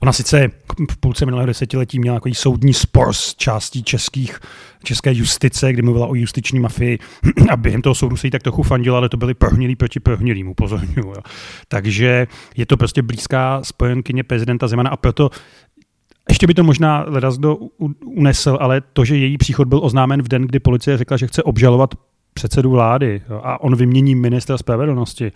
Ona 0.00 0.12
sice 0.12 0.50
v 0.90 0.96
půlce 0.96 1.24
minulého 1.24 1.46
desetiletí 1.46 1.98
měla 1.98 2.16
takový 2.16 2.34
soudní 2.34 2.74
spor 2.74 3.12
s 3.12 3.34
částí 3.34 3.82
českých, 3.82 4.40
české 4.82 5.14
justice, 5.14 5.72
kdy 5.72 5.82
mluvila 5.82 6.06
o 6.06 6.14
justiční 6.14 6.60
mafii 6.60 6.98
a 7.50 7.56
během 7.56 7.82
toho 7.82 7.94
soudu 7.94 8.16
se 8.16 8.26
jí 8.26 8.30
tak 8.30 8.42
trochu 8.42 8.62
fandila, 8.62 8.98
ale 8.98 9.08
to 9.08 9.16
byly 9.16 9.34
prohnilí 9.34 9.76
proti 9.76 10.00
prohnilým, 10.00 10.48
upozorňuji. 10.48 11.12
Takže 11.68 12.26
je 12.56 12.66
to 12.66 12.76
prostě 12.76 13.02
blízká 13.02 13.60
spojenkyně 13.62 14.24
prezidenta 14.24 14.68
Zemana 14.68 14.90
a 14.90 14.96
proto 14.96 15.30
ještě 16.28 16.46
by 16.46 16.54
to 16.54 16.64
možná 16.64 17.04
Ledazdo 17.08 17.56
unesl, 18.04 18.58
ale 18.60 18.80
to, 18.92 19.04
že 19.04 19.16
její 19.16 19.38
příchod 19.38 19.68
byl 19.68 19.80
oznámen 19.82 20.22
v 20.22 20.28
den, 20.28 20.42
kdy 20.42 20.60
policie 20.60 20.96
řekla, 20.96 21.16
že 21.16 21.26
chce 21.26 21.42
obžalovat 21.42 21.94
předsedu 22.34 22.70
vlády 22.70 23.22
a 23.42 23.60
on 23.60 23.76
vymění 23.76 24.14
ministra 24.14 24.58
spravedlnosti, 24.58 25.32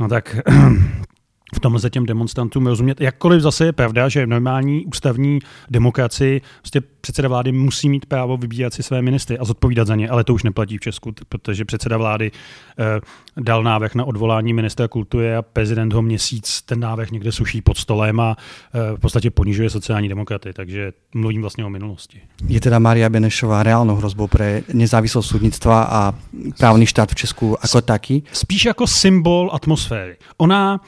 no 0.00 0.08
tak 0.08 0.36
v 1.54 1.60
tom 1.60 1.74
lze 1.74 1.90
těm 1.90 2.06
demonstrantům 2.06 2.66
rozumět. 2.66 3.00
Jakkoliv 3.00 3.42
zase 3.42 3.64
je 3.64 3.72
pravda, 3.72 4.08
že 4.08 4.26
v 4.26 4.28
normální 4.28 4.86
ústavní 4.86 5.38
demokracii 5.70 6.40
prostě 6.60 6.80
předseda 7.00 7.28
vlády 7.28 7.52
musí 7.52 7.88
mít 7.88 8.06
právo 8.06 8.36
vybírat 8.36 8.74
si 8.74 8.82
své 8.82 9.02
ministry 9.02 9.38
a 9.38 9.44
zodpovídat 9.44 9.86
za 9.86 9.96
ně, 9.96 10.08
ale 10.08 10.24
to 10.24 10.34
už 10.34 10.42
neplatí 10.42 10.78
v 10.78 10.80
Česku, 10.80 11.14
protože 11.28 11.64
předseda 11.64 11.96
vlády 11.96 12.30
eh, 12.78 13.00
dal 13.36 13.62
návrh 13.62 13.94
na 13.94 14.04
odvolání 14.04 14.52
ministra 14.52 14.88
kultury 14.88 15.34
a 15.34 15.42
prezident 15.42 15.92
ho 15.92 16.02
měsíc 16.02 16.62
ten 16.62 16.80
návrh 16.80 17.10
někde 17.10 17.32
suší 17.32 17.60
pod 17.60 17.78
stolem 17.78 18.20
a 18.20 18.36
eh, 18.74 18.96
v 18.96 19.00
podstatě 19.00 19.30
ponižuje 19.30 19.70
sociální 19.70 20.08
demokraty, 20.08 20.52
takže 20.52 20.92
mluvím 21.14 21.40
vlastně 21.40 21.64
o 21.64 21.70
minulosti. 21.70 22.20
Je 22.48 22.60
teda 22.60 22.78
Maria 22.78 23.08
Benešová 23.08 23.62
reálnou 23.62 23.96
hrozbou 23.96 24.26
pro 24.26 24.44
nezávislost 24.72 25.26
soudnictva 25.26 25.82
a 25.82 26.14
právní 26.58 26.86
štát 26.86 27.10
v 27.10 27.14
Česku 27.14 27.56
jako 27.62 27.80
taký? 27.80 28.24
Spíš 28.32 28.64
jako 28.64 28.86
symbol 28.86 29.50
atmosféry. 29.52 30.16
Ona 30.36 30.80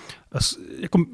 jako 0.80 1.04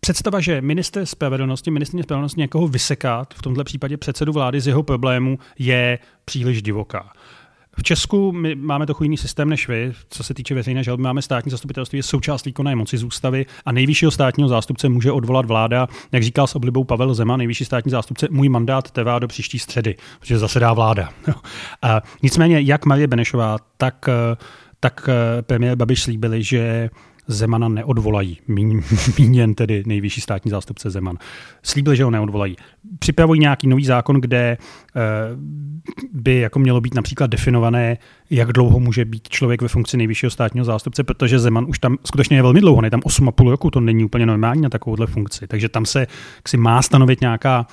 představa, 0.00 0.40
že 0.40 0.60
minister 0.60 1.06
spravedlnosti, 1.06 1.70
ministrně 1.70 2.02
spravedlnosti 2.02 2.40
někoho 2.40 2.68
vysekat, 2.68 3.34
v 3.34 3.42
tomto 3.42 3.64
případě 3.64 3.96
předsedu 3.96 4.32
vlády 4.32 4.60
z 4.60 4.66
jeho 4.66 4.82
problému, 4.82 5.38
je 5.58 5.98
příliš 6.24 6.62
divoká. 6.62 7.12
V 7.78 7.82
Česku 7.82 8.32
my 8.32 8.54
máme 8.54 8.86
trochu 8.86 9.02
jiný 9.02 9.16
systém 9.16 9.48
než 9.48 9.68
vy, 9.68 9.92
co 10.08 10.24
se 10.24 10.34
týče 10.34 10.54
veřejné 10.54 10.84
žaloby. 10.84 11.02
Máme 11.02 11.22
státní 11.22 11.50
zastupitelství, 11.50 11.98
je 11.98 12.02
součást 12.02 12.44
výkonné 12.44 12.76
moci 12.76 12.98
z 12.98 13.04
ústavy 13.04 13.46
a 13.64 13.72
nejvyššího 13.72 14.10
státního 14.10 14.48
zástupce 14.48 14.88
může 14.88 15.12
odvolat 15.12 15.46
vláda, 15.46 15.88
jak 16.12 16.22
říkal 16.22 16.46
s 16.46 16.54
oblibou 16.54 16.84
Pavel 16.84 17.14
Zema, 17.14 17.36
nejvyšší 17.36 17.64
státní 17.64 17.90
zástupce, 17.90 18.26
můj 18.30 18.48
mandát 18.48 18.90
trvá 18.90 19.18
do 19.18 19.28
příští 19.28 19.58
středy, 19.58 19.96
protože 20.20 20.38
zasedá 20.38 20.72
vláda. 20.72 21.08
a 21.82 22.02
nicméně, 22.22 22.60
jak 22.60 22.86
Marie 22.86 23.06
Benešová, 23.06 23.56
tak, 23.76 24.08
tak 24.80 25.08
premiér 25.42 25.76
Babiš 25.76 26.02
slíbili, 26.02 26.42
že 26.42 26.90
Zemana 27.28 27.68
neodvolají, 27.68 28.38
míněn 29.18 29.54
tedy 29.54 29.82
nejvyšší 29.86 30.20
státní 30.20 30.50
zástupce 30.50 30.90
Zeman. 30.90 31.18
Slíbili, 31.62 31.96
že 31.96 32.04
ho 32.04 32.10
neodvolají. 32.10 32.56
Připravují 32.98 33.40
nějaký 33.40 33.66
nový 33.66 33.84
zákon, 33.84 34.20
kde 34.20 34.58
eh, 34.96 35.02
by 36.12 36.40
jako 36.40 36.58
mělo 36.58 36.80
být 36.80 36.94
například 36.94 37.30
definované, 37.30 37.98
jak 38.30 38.52
dlouho 38.52 38.80
může 38.80 39.04
být 39.04 39.28
člověk 39.28 39.62
ve 39.62 39.68
funkci 39.68 39.96
nejvyššího 39.96 40.30
státního 40.30 40.64
zástupce, 40.64 41.04
protože 41.04 41.38
Zeman 41.38 41.66
už 41.68 41.78
tam 41.78 41.96
skutečně 42.04 42.36
je 42.36 42.42
velmi 42.42 42.60
dlouho, 42.60 42.80
ne 42.80 42.90
tam 42.90 43.00
8,5 43.00 43.50
roku, 43.50 43.70
to 43.70 43.80
není 43.80 44.04
úplně 44.04 44.26
normální 44.26 44.62
na 44.62 44.68
takovouhle 44.68 45.06
funkci. 45.06 45.46
Takže 45.46 45.68
tam 45.68 45.86
se 45.86 46.06
si 46.46 46.56
má 46.56 46.82
stanovit 46.82 47.20
nějaká, 47.20 47.66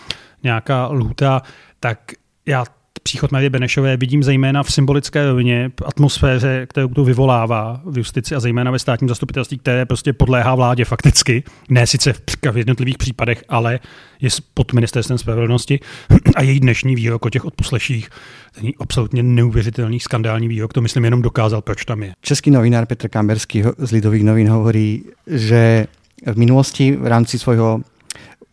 nějaká 0.43 0.87
lhuta, 0.87 1.41
tak 1.79 1.99
já 2.45 2.65
příchod 3.03 3.31
Marie 3.31 3.49
Benešové 3.49 3.97
vidím 3.97 4.23
zejména 4.23 4.63
v 4.63 4.71
symbolické 4.71 5.25
rovině, 5.25 5.71
atmosféře, 5.85 6.65
kterou 6.69 6.87
to 6.87 7.03
vyvolává 7.03 7.81
v 7.85 7.97
justici 7.97 8.35
a 8.35 8.39
zejména 8.39 8.71
ve 8.71 8.79
státním 8.79 9.09
zastupitelství, 9.09 9.57
které 9.57 9.85
prostě 9.85 10.13
podléhá 10.13 10.55
vládě 10.55 10.85
fakticky, 10.85 11.43
ne 11.69 11.87
sice 11.87 12.13
v 12.51 12.57
jednotlivých 12.57 12.97
případech, 12.97 13.43
ale 13.49 13.79
je 14.21 14.29
pod 14.53 14.73
ministerstvem 14.73 15.17
spravedlnosti 15.17 15.79
a 16.35 16.41
její 16.41 16.59
dnešní 16.59 16.95
výrok 16.95 17.25
o 17.25 17.29
těch 17.29 17.45
odposleších, 17.45 18.09
ten 18.51 18.71
absolutně 18.79 19.23
neuvěřitelný 19.23 19.99
skandální 19.99 20.47
výrok, 20.47 20.73
to 20.73 20.81
myslím 20.81 21.05
jenom 21.05 21.21
dokázal, 21.21 21.61
proč 21.61 21.85
tam 21.85 22.03
je. 22.03 22.13
Český 22.21 22.51
novinár 22.51 22.85
Petr 22.85 23.07
Kamberský 23.07 23.63
z 23.77 23.91
Lidových 23.91 24.23
novin 24.23 24.49
hovorí, 24.49 25.03
že 25.27 25.87
v 26.33 26.37
minulosti 26.37 26.91
v 26.91 27.07
rámci 27.07 27.39
svojho 27.39 27.81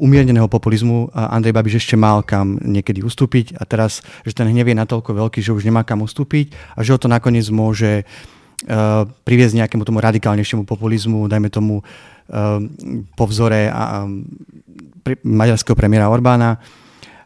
umierneného 0.01 0.49
populizmu 0.49 1.13
Andrej 1.15 1.55
Babiš 1.55 1.75
ešte 1.85 1.95
mal 1.95 2.25
kam 2.27 2.59
niekedy 2.59 3.05
ustúpiť 3.05 3.57
a 3.59 3.63
teraz, 3.69 4.03
že 4.27 4.35
ten 4.35 4.49
hnev 4.49 4.69
je 4.69 4.77
natoľko 4.77 5.15
veľký, 5.15 5.39
že 5.45 5.55
už 5.55 5.67
nemá 5.67 5.87
kam 5.87 6.03
ustúpiť 6.03 6.53
a 6.75 6.83
že 6.83 6.97
ho 6.97 6.99
to 6.99 7.07
nakoniec 7.07 7.47
môže 7.53 8.03
uh, 8.03 9.07
priviesť 9.23 9.63
nejakému 9.63 9.87
tomu 9.87 10.03
radikálnejšiemu 10.03 10.67
populizmu, 10.67 11.31
dajme 11.31 11.49
tomu 11.53 11.83
uh, 11.83 12.59
po 13.15 13.25
vzore 13.31 13.71
a, 13.71 14.07
um, 14.07 14.27
pri, 15.07 15.19
maďarského 15.23 15.79
premiéra 15.79 16.11
Orbána 16.11 16.59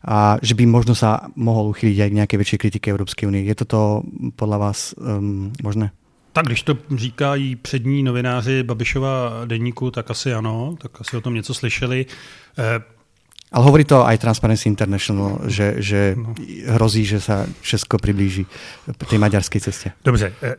a 0.07 0.39
že 0.39 0.55
by 0.55 0.65
možno 0.71 0.95
sa 0.95 1.27
mohol 1.35 1.75
uchyliť 1.75 1.99
aj 1.99 2.11
k 2.13 2.19
nejakej 2.23 2.39
väčšej 2.39 2.61
kritike 2.63 2.87
Európskej 2.95 3.27
únie. 3.27 3.43
Je 3.43 3.59
toto 3.59 4.07
podľa 4.39 4.59
vás 4.71 4.95
um, 4.95 5.51
možné? 5.65 5.91
Tak 6.37 6.47
když 6.47 6.63
to 6.63 6.79
říkají 6.97 7.57
přední 7.57 8.03
novináři 8.03 8.63
Babišova 8.63 9.33
denníku, 9.45 9.91
tak 9.91 10.11
asi 10.11 10.35
ano, 10.35 10.77
tak 10.83 11.01
asi 11.01 11.17
o 11.17 11.21
tom 11.21 11.35
něco 11.35 11.55
slyšeli. 11.55 12.07
Eh, 12.59 12.83
ale 13.53 13.65
hovorí 13.65 13.85
to 13.85 14.07
aj 14.07 14.19
Transparency 14.19 14.69
International, 14.69 15.39
že, 15.47 15.75
že 15.79 16.15
no. 16.19 16.35
hrozí, 16.67 17.05
že 17.05 17.21
se 17.21 17.47
Česko 17.63 17.99
přiblíží 17.99 18.47
té 19.11 19.19
maďarské 19.19 19.61
cestě. 19.61 19.93
Dobře, 20.05 20.33
eh, 20.43 20.55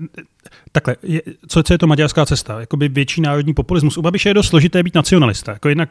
takhle, 0.72 0.96
je, 1.04 1.22
co, 1.48 1.64
co 1.64 1.74
je 1.74 1.78
to 1.78 1.88
maďarská 1.88 2.26
cesta? 2.26 2.60
Jakoby 2.60 2.88
větší 2.90 3.22
národní 3.22 3.54
populismus. 3.54 3.98
U 3.98 4.02
Babiše 4.02 4.30
je 4.30 4.34
dost 4.34 4.48
složité 4.48 4.84
být 4.84 4.96
nacionalista. 4.96 5.52
Jako 5.52 5.70
jednak 5.70 5.90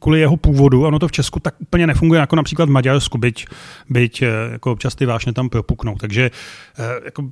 kvůli 0.00 0.20
jeho 0.20 0.36
původu, 0.36 0.86
ono 0.86 0.98
to 0.98 1.08
v 1.08 1.12
Česku 1.12 1.40
tak 1.40 1.54
úplně 1.58 1.86
nefunguje 1.86 2.20
jako 2.20 2.36
například 2.36 2.68
v 2.68 2.72
Maďarsku, 2.72 3.18
byť, 3.18 3.46
byť 3.88 4.22
eh, 4.22 4.28
jako 4.52 4.72
občas 4.72 4.94
ty 4.94 5.06
vášně 5.06 5.32
tam 5.32 5.48
propuknou. 5.48 5.96
Takže 5.96 6.30
jako 7.04 7.22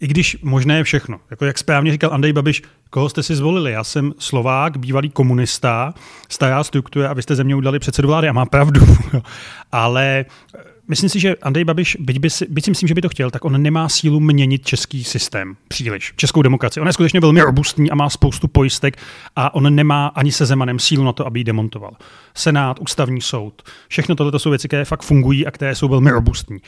i 0.00 0.06
když 0.06 0.36
možné 0.42 0.76
je 0.76 0.84
všechno. 0.84 1.20
Jako 1.30 1.44
jak 1.44 1.58
správně 1.58 1.92
říkal 1.92 2.12
Andrej 2.12 2.32
Babiš, 2.32 2.62
koho 2.90 3.08
jste 3.08 3.22
si 3.22 3.36
zvolili? 3.36 3.72
Já 3.72 3.84
jsem 3.84 4.12
Slovák, 4.18 4.76
bývalý 4.76 5.10
komunista, 5.10 5.94
stará 6.28 6.64
struktura 6.64 7.10
a 7.10 7.12
vy 7.12 7.22
jste 7.22 7.34
ze 7.34 7.44
mě 7.44 7.56
udali 7.56 7.78
předsedu 7.78 8.08
vlády 8.08 8.28
a 8.28 8.32
má 8.32 8.46
pravdu. 8.46 8.80
Ale 9.72 10.24
eh, 10.54 10.58
myslím 10.88 11.10
si, 11.10 11.20
že 11.20 11.36
Andrej 11.42 11.64
Babiš, 11.64 11.96
byť, 12.00 12.18
by 12.18 12.30
si, 12.30 12.46
byť 12.50 12.64
si 12.64 12.70
myslím, 12.70 12.88
že 12.88 12.94
by 12.94 13.00
to 13.00 13.08
chtěl, 13.08 13.30
tak 13.30 13.44
on 13.44 13.62
nemá 13.62 13.88
sílu 13.88 14.20
měnit 14.20 14.66
český 14.66 15.04
systém 15.04 15.56
příliš, 15.68 16.12
českou 16.16 16.42
demokracii. 16.42 16.80
On 16.80 16.86
je 16.86 16.92
skutečně 16.92 17.20
velmi 17.20 17.40
robustní 17.40 17.90
a 17.90 17.94
má 17.94 18.10
spoustu 18.10 18.48
pojistek 18.48 18.96
a 19.36 19.54
on 19.54 19.74
nemá 19.74 20.06
ani 20.06 20.32
se 20.32 20.46
Zemanem 20.46 20.78
sílu 20.78 21.04
na 21.04 21.12
to, 21.12 21.26
aby 21.26 21.40
ji 21.40 21.44
demontoval. 21.44 21.96
Senát, 22.34 22.78
ústavní 22.80 23.20
soud, 23.20 23.62
všechno 23.88 24.14
tohle 24.14 24.38
jsou 24.38 24.50
věci, 24.50 24.68
které 24.68 24.84
fakt 24.84 25.02
fungují 25.02 25.46
a 25.46 25.50
které 25.50 25.74
jsou 25.74 25.88
velmi 25.88 26.10
robustní. 26.10 26.58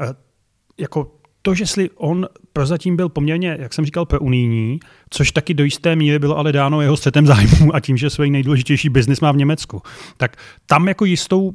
Eh, 0.00 0.14
jako 0.78 1.19
to, 1.42 1.54
že 1.54 1.62
jestli 1.62 1.90
on 1.96 2.28
prozatím 2.52 2.96
byl 2.96 3.08
poměrně, 3.08 3.56
jak 3.60 3.74
jsem 3.74 3.84
říkal, 3.84 4.06
pro 4.06 4.20
unijní, 4.20 4.80
což 5.10 5.32
taky 5.32 5.54
do 5.54 5.64
jisté 5.64 5.96
míry 5.96 6.18
bylo 6.18 6.38
ale 6.38 6.52
dáno 6.52 6.80
jeho 6.80 6.96
střetem 6.96 7.26
zájmu 7.26 7.74
a 7.74 7.80
tím, 7.80 7.96
že 7.96 8.10
svůj 8.10 8.30
nejdůležitější 8.30 8.88
biznis 8.88 9.20
má 9.20 9.32
v 9.32 9.36
Německu, 9.36 9.82
tak 10.16 10.36
tam 10.66 10.88
jako 10.88 11.04
jistou 11.04 11.54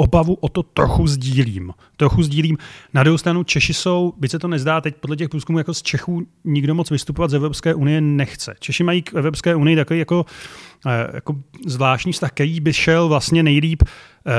obavu 0.00 0.34
o 0.34 0.48
to 0.48 0.62
trochu 0.62 1.06
sdílím. 1.06 1.72
Trochu 1.96 2.22
sdílím. 2.22 2.58
Na 2.94 3.02
druhou 3.02 3.18
stranu 3.18 3.44
Češi 3.44 3.74
jsou, 3.74 4.12
byť 4.16 4.30
se 4.30 4.38
to 4.38 4.48
nezdá 4.48 4.80
teď 4.80 4.96
podle 4.96 5.16
těch 5.16 5.28
průzkumů, 5.28 5.58
jako 5.58 5.74
z 5.74 5.82
Čechů 5.82 6.26
nikdo 6.44 6.74
moc 6.74 6.90
vystupovat 6.90 7.30
z 7.30 7.34
Evropské 7.34 7.74
unie 7.74 8.00
nechce. 8.00 8.54
Češi 8.60 8.84
mají 8.84 9.02
k 9.02 9.14
Evropské 9.14 9.54
unii 9.54 9.76
takový 9.76 9.98
jako, 9.98 10.24
eh, 10.86 11.10
jako 11.14 11.36
zvláštní 11.66 12.12
vztah, 12.12 12.30
který 12.30 12.60
by 12.60 12.72
šel 12.72 13.08
vlastně 13.08 13.42
nejlíp 13.42 13.82
eh, 13.82 14.32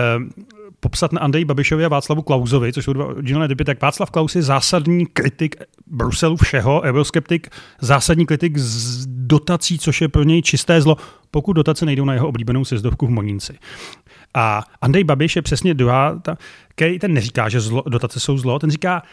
popsat 0.82 1.14
na 1.14 1.22
Andreji 1.22 1.46
Babišovi 1.46 1.86
a 1.86 1.88
Václavu 1.88 2.22
Klausovi, 2.22 2.74
což 2.74 2.86
jsou 2.86 2.94
dva 2.94 3.06
oddělené 3.06 3.48
typy, 3.48 3.64
tak 3.64 3.82
Václav 3.82 4.12
Klaus 4.12 4.36
je 4.36 4.42
zásadní 4.42 5.06
kritik 5.06 5.56
Bruselu 5.88 6.38
všeho, 6.38 6.82
euroskeptik, 6.82 7.48
zásadní 7.82 8.26
kritik 8.26 8.58
z 8.58 9.06
dotací, 9.08 9.80
což 9.80 10.02
je 10.02 10.08
pro 10.08 10.24
něj 10.24 10.42
čisté 10.42 10.82
zlo, 10.82 10.98
pokud 11.32 11.54
dotace 11.54 11.86
nejdou 11.86 12.06
na 12.06 12.14
jeho 12.14 12.28
oblíbenou 12.28 12.66
sezdovku 12.66 13.08
v 13.08 13.10
Monínci. 13.10 13.54
A 14.34 14.64
Andrej 14.82 15.04
Babiš 15.04 15.36
je 15.36 15.42
přesně 15.42 15.74
druhá, 15.74 16.20
ta, 16.20 16.38
který 16.68 17.00
ten 17.00 17.14
neříká, 17.14 17.50
že 17.50 17.62
zlo, 17.62 17.84
dotace 17.90 18.20
jsou 18.20 18.38
zlo, 18.38 18.60
ten 18.60 18.72
říká, 18.72 19.04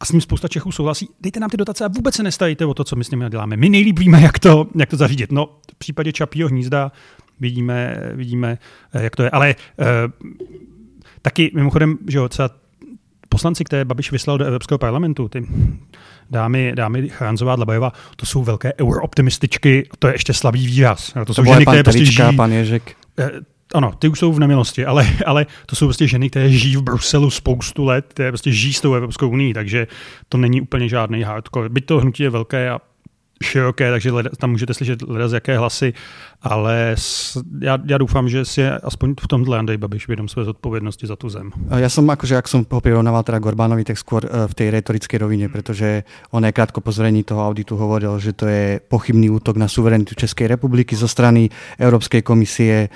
a 0.00 0.04
s 0.04 0.12
ním 0.12 0.20
spousta 0.20 0.48
Čechů 0.48 0.72
souhlasí, 0.72 1.08
dejte 1.20 1.40
nám 1.40 1.50
ty 1.50 1.56
dotace 1.56 1.84
a 1.84 1.88
vůbec 1.88 2.14
se 2.14 2.22
nestajte 2.22 2.66
o 2.66 2.74
to, 2.74 2.84
co 2.84 2.96
my 2.96 3.04
s 3.04 3.10
nimi 3.10 3.24
děláme. 3.30 3.56
My 3.56 3.68
nejlíp 3.68 3.98
víme, 3.98 4.20
jak 4.20 4.38
to, 4.38 4.66
jak 4.78 4.90
to 4.90 4.96
zařídit. 4.96 5.32
No, 5.32 5.46
v 5.72 5.78
případě 5.78 6.12
Čapího 6.12 6.48
hnízda 6.48 6.92
vidíme, 7.40 7.96
vidíme, 8.14 8.58
eh, 8.92 9.02
jak 9.02 9.16
to 9.16 9.22
je. 9.22 9.30
Ale 9.30 9.54
uh, 9.78 9.86
taky 11.22 11.50
mimochodem, 11.54 11.98
že 12.08 12.18
jo, 12.18 12.28
třeba 12.28 12.50
poslanci, 13.28 13.64
které 13.64 13.84
Babiš 13.84 14.12
vyslal 14.12 14.38
do 14.38 14.44
Evropského 14.44 14.78
parlamentu, 14.78 15.28
ty 15.28 15.46
dámy, 16.30 16.72
dámy 16.74 17.08
Charanzová, 17.08 17.56
Dlabajová, 17.56 17.92
to 18.16 18.26
jsou 18.26 18.44
velké 18.44 18.72
eurooptimističky, 18.80 19.88
to 19.98 20.06
je 20.08 20.14
ještě 20.14 20.32
slabý 20.34 20.66
výraz. 20.66 21.12
To, 21.12 21.24
to 21.24 21.34
jsou 21.34 21.44
ženy, 21.44 21.66
které 21.66 21.82
prostě 21.82 22.04
žijí, 22.04 22.36
pan 22.36 22.52
Ježek. 22.52 22.96
Eh, 23.18 23.30
ano, 23.74 23.92
ty 23.98 24.08
už 24.08 24.18
jsou 24.18 24.32
v 24.32 24.38
nemilosti, 24.38 24.86
ale, 24.86 25.06
ale 25.26 25.46
to 25.66 25.76
jsou 25.76 25.86
prostě 25.86 26.06
ženy, 26.06 26.30
které 26.30 26.50
žijí 26.50 26.76
v 26.76 26.82
Bruselu 26.82 27.30
spoustu 27.30 27.84
let, 27.84 28.06
které 28.08 28.30
prostě 28.30 28.52
žijí 28.52 28.72
s 28.72 28.80
tou 28.80 28.94
Evropskou 28.94 29.28
unii, 29.28 29.54
takže 29.54 29.86
to 30.28 30.38
není 30.38 30.60
úplně 30.60 30.88
žádný 30.88 31.22
hardcore. 31.22 31.68
Byť 31.68 31.86
to 31.86 32.00
hnutí 32.00 32.22
je 32.22 32.30
velké 32.30 32.70
a 32.70 32.80
široké, 33.42 33.90
takže 33.90 34.12
tam 34.36 34.50
můžete 34.50 34.74
slyšet 34.74 35.02
leda 35.02 35.28
z 35.28 35.32
jaké 35.32 35.58
hlasy, 35.58 35.92
ale 36.42 36.92
s, 36.98 37.38
já, 37.60 37.78
já 37.86 37.98
doufám, 37.98 38.28
že 38.28 38.44
si 38.44 38.60
je 38.60 38.78
aspoň 38.78 39.14
v 39.20 39.28
tomhle 39.28 39.58
Andrej 39.58 39.78
Babiš 39.78 40.06
vědom 40.08 40.28
své 40.28 40.44
zodpovědnosti 40.44 41.06
za 41.06 41.16
tu 41.16 41.28
zem. 41.28 41.50
Já 41.76 41.88
jsem 41.88 42.10
akože, 42.10 42.34
jak 42.34 42.48
jsem 42.48 42.66
ho 42.70 42.80
prirovnával 42.80 43.22
teda 43.22 43.38
Gorbánovi, 43.38 43.84
tak 43.84 43.96
skôr 43.96 44.24
eh, 44.24 44.48
v 44.48 44.54
té 44.54 44.70
retorické 44.70 45.18
rovině, 45.18 45.48
protože 45.48 46.02
on 46.30 46.44
je 46.44 46.52
krátko 46.52 46.80
po 46.80 46.92
zverejní 46.92 47.22
toho 47.22 47.48
auditu 47.48 47.76
hovoril, 47.76 48.18
že 48.18 48.32
to 48.32 48.46
je 48.46 48.80
pochybný 48.88 49.30
útok 49.30 49.56
na 49.56 49.68
suverenitu 49.68 50.14
České 50.14 50.48
republiky 50.48 50.96
zo 50.96 51.08
strany 51.08 51.48
Európskej 51.78 52.22
komisie, 52.22 52.88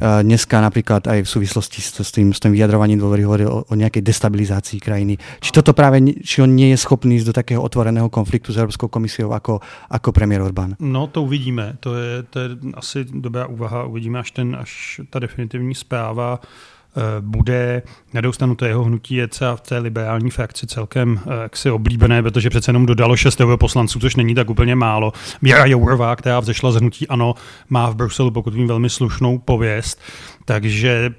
dneska 0.00 0.58
napríklad 0.58 1.06
aj 1.06 1.22
v 1.22 1.28
súvislosti 1.28 1.78
s, 1.78 1.94
s, 2.02 2.10
tým, 2.10 2.34
s 2.34 2.42
tým 2.42 2.50
vyjadrovaním 2.50 2.98
dôvery 2.98 3.22
hovorí 3.22 3.44
o, 3.46 3.62
o 3.62 3.74
nejakej 3.74 4.02
destabilizácii 4.02 4.78
krajiny. 4.82 5.14
Či 5.38 5.50
toto 5.54 5.70
práve, 5.70 6.02
či 6.22 6.42
on 6.42 6.50
nie 6.50 6.74
je 6.74 6.78
schopný 6.82 7.18
ísť 7.18 7.28
do 7.30 7.34
takého 7.34 7.60
otvoreného 7.62 8.10
konfliktu 8.10 8.50
s 8.50 8.58
Európskou 8.58 8.90
komisiou 8.90 9.30
ako, 9.30 9.62
ako 9.90 10.08
premiér 10.10 10.42
Orbán? 10.42 10.74
No 10.82 11.06
to 11.06 11.22
uvidíme. 11.22 11.78
To 11.80 11.94
je, 11.94 12.26
to 12.26 12.36
je 12.40 12.48
asi 12.74 13.06
dobrá 13.06 13.46
úvaha. 13.46 13.86
Uvidíme, 13.86 14.18
až, 14.18 14.30
ten, 14.34 14.54
až 14.58 15.00
ta 15.10 15.22
definitivní 15.22 15.74
zpráva 15.74 16.42
Eh, 16.42 16.73
bude. 17.20 17.82
Na 18.14 18.20
druhou 18.20 18.54
to 18.54 18.64
jeho 18.64 18.84
hnutí 18.84 19.14
je 19.14 19.28
třeba 19.28 19.56
v 19.56 19.60
té 19.60 19.78
liberální 19.78 20.30
frakci 20.30 20.66
celkem 20.66 21.20
eh, 21.26 21.42
jaksi 21.42 21.70
oblíbené, 21.70 22.22
protože 22.22 22.50
přece 22.50 22.68
jenom 22.68 22.86
dodalo 22.86 23.16
šest 23.16 23.40
poslanců, 23.56 24.00
což 24.00 24.16
není 24.16 24.34
tak 24.34 24.50
úplně 24.50 24.74
málo. 24.76 25.12
Věra 25.42 25.66
Jourová, 25.66 26.16
která 26.16 26.40
vzešla 26.40 26.72
z 26.72 26.76
hnutí 26.76 27.08
ANO, 27.08 27.34
má 27.68 27.90
v 27.90 27.96
Bruselu, 27.96 28.30
pokud 28.30 28.54
vím, 28.54 28.68
velmi 28.68 28.90
slušnou 28.90 29.38
pověst, 29.38 30.00
takže 30.44 31.14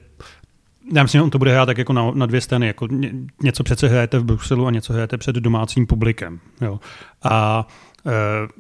já 0.94 1.04
myslím, 1.04 1.20
že 1.20 1.24
on 1.24 1.30
to 1.30 1.38
bude 1.38 1.52
hrát 1.52 1.66
tak 1.66 1.78
jako 1.78 1.94
na, 1.94 2.12
na 2.12 2.26
dvě 2.26 2.42
strany. 2.42 2.68
Jako 2.68 2.88
ně, 2.88 3.12
něco 3.44 3.64
přece 3.64 3.88
hrajete 3.88 4.20
v 4.20 4.24
Bruselu 4.24 4.68
a 4.68 4.72
něco 4.72 4.94
hrajete 4.94 5.18
před 5.18 5.36
domácím 5.36 5.88
publikem. 5.88 6.40
Jo. 6.62 6.80
A 7.24 7.68
uh, 8.04 8.12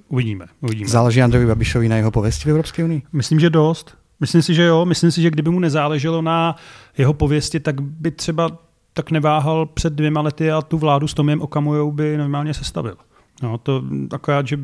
uvidíme, 0.08 0.46
uvidíme. 0.62 0.90
Záleží 0.90 1.22
Andrejovi 1.22 1.48
Babišovi 1.48 1.90
na 1.90 1.96
jeho 1.96 2.12
pověsti 2.12 2.46
v 2.46 2.52
Evropské 2.52 2.84
unii? 2.84 3.02
Myslím, 3.14 3.40
že 3.40 3.50
dost. 3.50 3.98
Myslím 4.20 4.42
si, 4.42 4.54
že 4.54 4.64
jo. 4.64 4.86
Myslím 4.86 5.12
si, 5.12 5.22
že 5.22 5.32
kdyby 5.32 5.50
mu 5.50 5.60
nezáleželo 5.60 6.22
na 6.22 6.56
jeho 6.98 7.14
pověsti, 7.14 7.60
tak 7.60 7.82
by 7.82 8.12
třeba 8.12 8.50
tak 8.94 9.12
neváhal 9.12 9.66
před 9.66 9.94
dvěma 9.94 10.22
lety 10.22 10.52
a 10.52 10.62
tu 10.62 10.78
vládu 10.78 11.08
s 11.08 11.14
Tomiem 11.14 11.42
Okamujou 11.42 11.92
by 11.92 12.18
normálně 12.18 12.54
sestavil. 12.54 12.96
No, 13.44 13.58
to 13.58 13.84
akorát, 14.12 14.48
že 14.48 14.60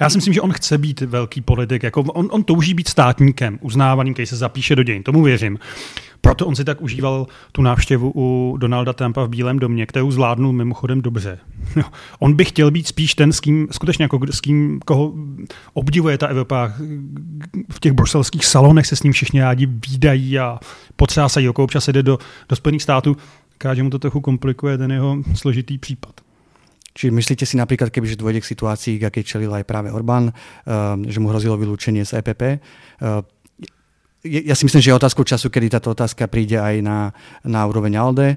já 0.00 0.10
si 0.10 0.18
myslím, 0.18 0.34
že 0.34 0.40
on 0.40 0.52
chce 0.52 0.78
být 0.78 1.00
velký 1.00 1.40
politik, 1.40 1.82
jako 1.82 2.02
on, 2.02 2.28
on 2.30 2.44
touží 2.44 2.74
být 2.74 2.88
státníkem, 2.88 3.58
uznávaným, 3.62 4.14
který 4.14 4.26
se 4.26 4.36
zapíše 4.36 4.76
do 4.76 4.82
dějin, 4.82 5.02
tomu 5.02 5.22
věřím. 5.22 5.58
Proto 6.20 6.46
on 6.46 6.56
si 6.56 6.64
tak 6.64 6.82
užíval 6.82 7.26
tu 7.52 7.62
návštěvu 7.62 8.12
u 8.14 8.56
Donalda 8.56 8.92
Trumpa 8.92 9.24
v 9.24 9.28
Bílém 9.28 9.58
domě, 9.58 9.86
kterou 9.86 10.10
zvládnul 10.10 10.52
mimochodem 10.52 11.02
dobře. 11.02 11.38
On 12.18 12.34
by 12.34 12.44
chtěl 12.44 12.70
být 12.70 12.86
spíš 12.86 13.14
ten, 13.14 13.32
s 13.32 13.40
kým, 13.40 13.68
skutečně 13.70 14.02
jako 14.02 14.20
s 14.30 14.40
kým, 14.40 14.80
koho 14.84 15.12
obdivuje 15.72 16.18
ta 16.18 16.26
Evropa. 16.26 16.72
V 17.70 17.80
těch 17.80 17.92
bruselských 17.92 18.46
salonech 18.46 18.86
se 18.86 18.96
s 18.96 19.02
ním 19.02 19.12
všichni 19.12 19.40
rádi 19.40 19.66
výdají 19.66 20.38
a 20.38 20.58
potřásají, 20.96 21.46
jako 21.46 21.64
občas 21.64 21.88
jde 21.88 22.02
do, 22.02 22.18
do 22.48 22.56
Spojených 22.56 22.82
států. 22.82 23.16
Káže 23.58 23.82
mu 23.82 23.90
to 23.90 23.98
trochu 23.98 24.20
komplikuje 24.20 24.78
ten 24.78 24.92
jeho 24.92 25.16
složitý 25.34 25.78
případ. 25.78 26.20
Či 26.98 27.14
myslíte 27.14 27.46
si 27.46 27.54
napríklad, 27.54 27.94
kebyže 27.94 28.18
dôjde 28.18 28.42
k 28.42 28.50
situácii, 28.50 28.98
aké 28.98 29.22
čelil 29.22 29.54
aj 29.54 29.62
práve 29.62 29.86
Orbán, 29.94 30.34
uh, 30.34 30.98
že 31.06 31.22
mu 31.22 31.30
hrozilo 31.30 31.54
vylúčenie 31.54 32.02
z 32.02 32.18
EPP, 32.18 32.58
ja 34.24 34.54
si 34.54 34.64
myslím, 34.66 34.82
že 34.82 34.90
je 34.90 34.98
otázkou 34.98 35.22
času, 35.24 35.50
kedy 35.50 35.70
táto 35.70 35.90
otázka 35.90 36.26
príde 36.26 36.58
aj 36.58 36.82
na, 36.82 37.14
na 37.46 37.66
úroveň 37.66 37.94
ALDE. 37.98 38.36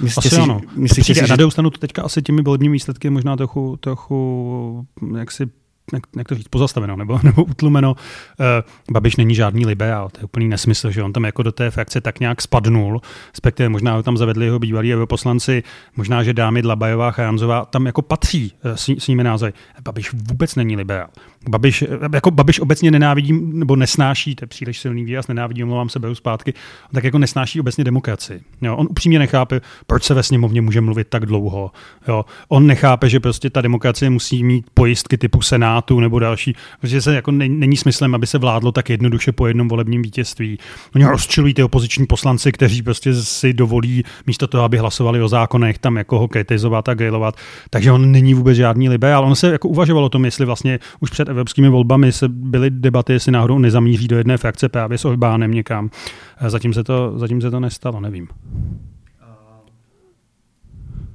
Myslíte 0.00 0.28
asi 0.28 0.36
si, 0.36 0.40
ano. 0.40 0.60
Myslíte 0.76 1.04
si, 1.04 1.26
že... 1.26 1.36
Na 1.36 1.50
stranu 1.50 1.70
to 1.70 1.78
teďka 1.78 2.02
asi 2.02 2.22
těmi 2.22 2.42
volebními 2.42 2.72
výsledky 2.72 3.10
možná 3.10 3.36
trochu, 3.36 3.76
trochu 3.76 4.86
jak 5.18 5.30
si 5.30 5.46
jak, 5.92 6.02
jak 6.16 6.28
to 6.28 6.34
říct, 6.34 6.48
pozastaveno 6.48 6.96
nebo, 6.96 7.20
nebo 7.22 7.44
utlumeno. 7.44 7.92
Uh, 7.92 8.46
Babiš 8.92 9.16
není 9.16 9.34
žádný 9.34 9.66
liberál, 9.66 10.08
to 10.08 10.20
je 10.20 10.24
úplný 10.24 10.48
nesmysl, 10.48 10.90
že 10.90 11.02
on 11.02 11.12
tam 11.12 11.24
jako 11.24 11.42
do 11.42 11.52
té 11.52 11.70
frakce 11.70 12.00
tak 12.00 12.20
nějak 12.20 12.42
spadnul, 12.42 13.00
respektive 13.30 13.68
možná 13.68 13.94
ho 13.94 14.02
tam 14.02 14.16
zavedli 14.16 14.44
jeho 14.44 14.58
bývalí 14.58 14.92
poslanci, 15.04 15.62
možná, 15.96 16.22
že 16.22 16.34
dámy 16.34 16.62
Dlabajová, 16.62 17.10
Charanzová 17.10 17.64
tam 17.64 17.86
jako 17.86 18.02
patří 18.02 18.52
uh, 18.64 18.72
s, 18.72 18.88
s 18.88 19.08
nimi 19.08 19.24
názory. 19.24 19.52
Babiš 19.82 20.12
vůbec 20.12 20.54
není 20.54 20.76
liberál. 20.76 21.08
Babiš, 21.48 21.84
jako 22.12 22.30
Babiš 22.30 22.60
obecně 22.60 22.90
nenávidí, 22.90 23.32
nebo 23.32 23.76
nesnáší, 23.76 24.34
to 24.34 24.42
je 24.42 24.46
příliš 24.46 24.78
silný 24.78 25.04
výraz, 25.04 25.28
nenávidí, 25.28 25.62
omlouvám 25.62 25.88
se, 25.88 25.98
beru 25.98 26.14
zpátky, 26.14 26.54
tak 26.92 27.04
jako 27.04 27.18
nesnáší 27.18 27.60
obecně 27.60 27.84
demokracii. 27.84 28.40
Jo, 28.62 28.76
on 28.76 28.86
upřímně 28.90 29.18
nechápe, 29.18 29.60
proč 29.86 30.04
se 30.04 30.14
ve 30.14 30.22
sněmovně 30.22 30.60
může 30.60 30.80
mluvit 30.80 31.08
tak 31.08 31.26
dlouho. 31.26 31.70
Jo, 32.08 32.24
on 32.48 32.66
nechápe, 32.66 33.08
že 33.08 33.20
prostě 33.20 33.50
ta 33.50 33.60
demokracie 33.60 34.10
musí 34.10 34.44
mít 34.44 34.66
pojistky 34.74 35.18
typu 35.18 35.42
Senátu 35.42 36.00
nebo 36.00 36.18
další, 36.18 36.56
protože 36.80 37.02
se 37.02 37.14
jako 37.14 37.30
není 37.30 37.76
smyslem, 37.76 38.14
aby 38.14 38.26
se 38.26 38.38
vládlo 38.38 38.72
tak 38.72 38.90
jednoduše 38.90 39.32
po 39.32 39.46
jednom 39.46 39.68
volebním 39.68 40.02
vítězství. 40.02 40.58
Oni 40.94 41.04
rozčilují 41.04 41.54
ty 41.54 41.62
opoziční 41.62 42.06
poslanci, 42.06 42.52
kteří 42.52 42.82
prostě 42.82 43.14
si 43.14 43.52
dovolí 43.52 44.04
místo 44.26 44.46
toho, 44.46 44.64
aby 44.64 44.78
hlasovali 44.78 45.22
o 45.22 45.28
zákonech, 45.28 45.78
tam 45.78 45.96
jako 45.96 46.18
ho 46.18 46.28
kritizovat 46.28 46.88
a 46.88 46.94
grilovat. 46.94 47.36
Takže 47.70 47.92
on 47.92 48.12
není 48.12 48.34
vůbec 48.34 48.56
žádný 48.56 48.88
liberál. 48.88 49.24
On 49.24 49.36
se 49.36 49.52
jako 49.52 49.68
uvažoval 49.68 50.04
o 50.04 50.08
tom, 50.08 50.24
jestli 50.24 50.46
vlastně 50.46 50.78
už 51.00 51.10
před 51.10 51.28
evropskými 51.38 51.68
volbami 51.68 52.12
se 52.12 52.28
byly 52.28 52.70
debaty, 52.70 53.12
jestli 53.12 53.32
náhodou 53.32 53.58
nezamíří 53.58 54.08
do 54.08 54.18
jedné 54.18 54.36
frakce 54.36 54.68
právě 54.68 54.98
s 54.98 55.04
Orbánem 55.04 55.50
někam. 55.50 55.90
Zatím 56.46 56.74
se 56.74 56.84
to, 56.84 57.18
zatím 57.18 57.40
se 57.40 57.50
to 57.50 57.60
nestalo, 57.60 58.00
nevím. 58.00 58.28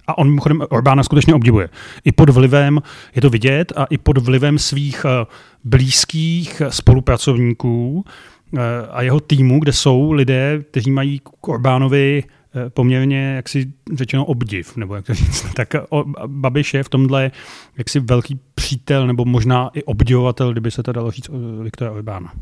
A 0.08 0.18
on 0.18 0.28
mimochodem 0.28 0.62
Orbána 0.70 1.04
skutečně 1.04 1.36
obdivuje. 1.36 1.70
I 2.04 2.12
pod 2.12 2.30
vlivem, 2.30 2.82
je 3.16 3.22
to 3.22 3.30
vidět, 3.30 3.74
a 3.76 3.86
i 3.86 3.98
pod 3.98 4.18
vlivem 4.18 4.60
svých 4.60 5.06
eh, 5.06 5.26
blízkých 5.64 6.62
spolupracovníků 6.70 8.06
eh, 8.06 8.60
a 8.92 9.02
jeho 9.02 9.20
týmu, 9.20 9.60
kde 9.60 9.74
jsou 9.74 10.12
lidé, 10.12 10.64
kteří 10.72 10.92
mají 10.92 11.20
k 11.20 11.48
Orbánovi 11.48 12.24
Eh, 12.24 12.43
poměrně, 12.70 13.34
jak 13.36 13.50
si 13.50 13.74
řečeno, 13.94 14.26
obdiv, 14.26 14.78
nebo 14.78 14.96
jak 14.96 15.06
to 15.06 15.14
říct. 15.14 15.46
Tak 15.56 15.76
Babiš 16.28 16.74
je 16.74 16.84
v 16.84 16.90
tomhle 16.90 17.32
jaksi 17.78 18.00
velký 18.00 18.40
přítel, 18.56 19.08
nebo 19.08 19.26
možná 19.26 19.70
i 19.74 19.84
obdivovatel, 19.84 20.52
kdyby 20.52 20.72
se 20.72 20.84
to 20.84 20.92
dalo 20.92 21.12
říct 21.12 21.30
Viktora 21.64 21.92
Orbána. 21.92 22.34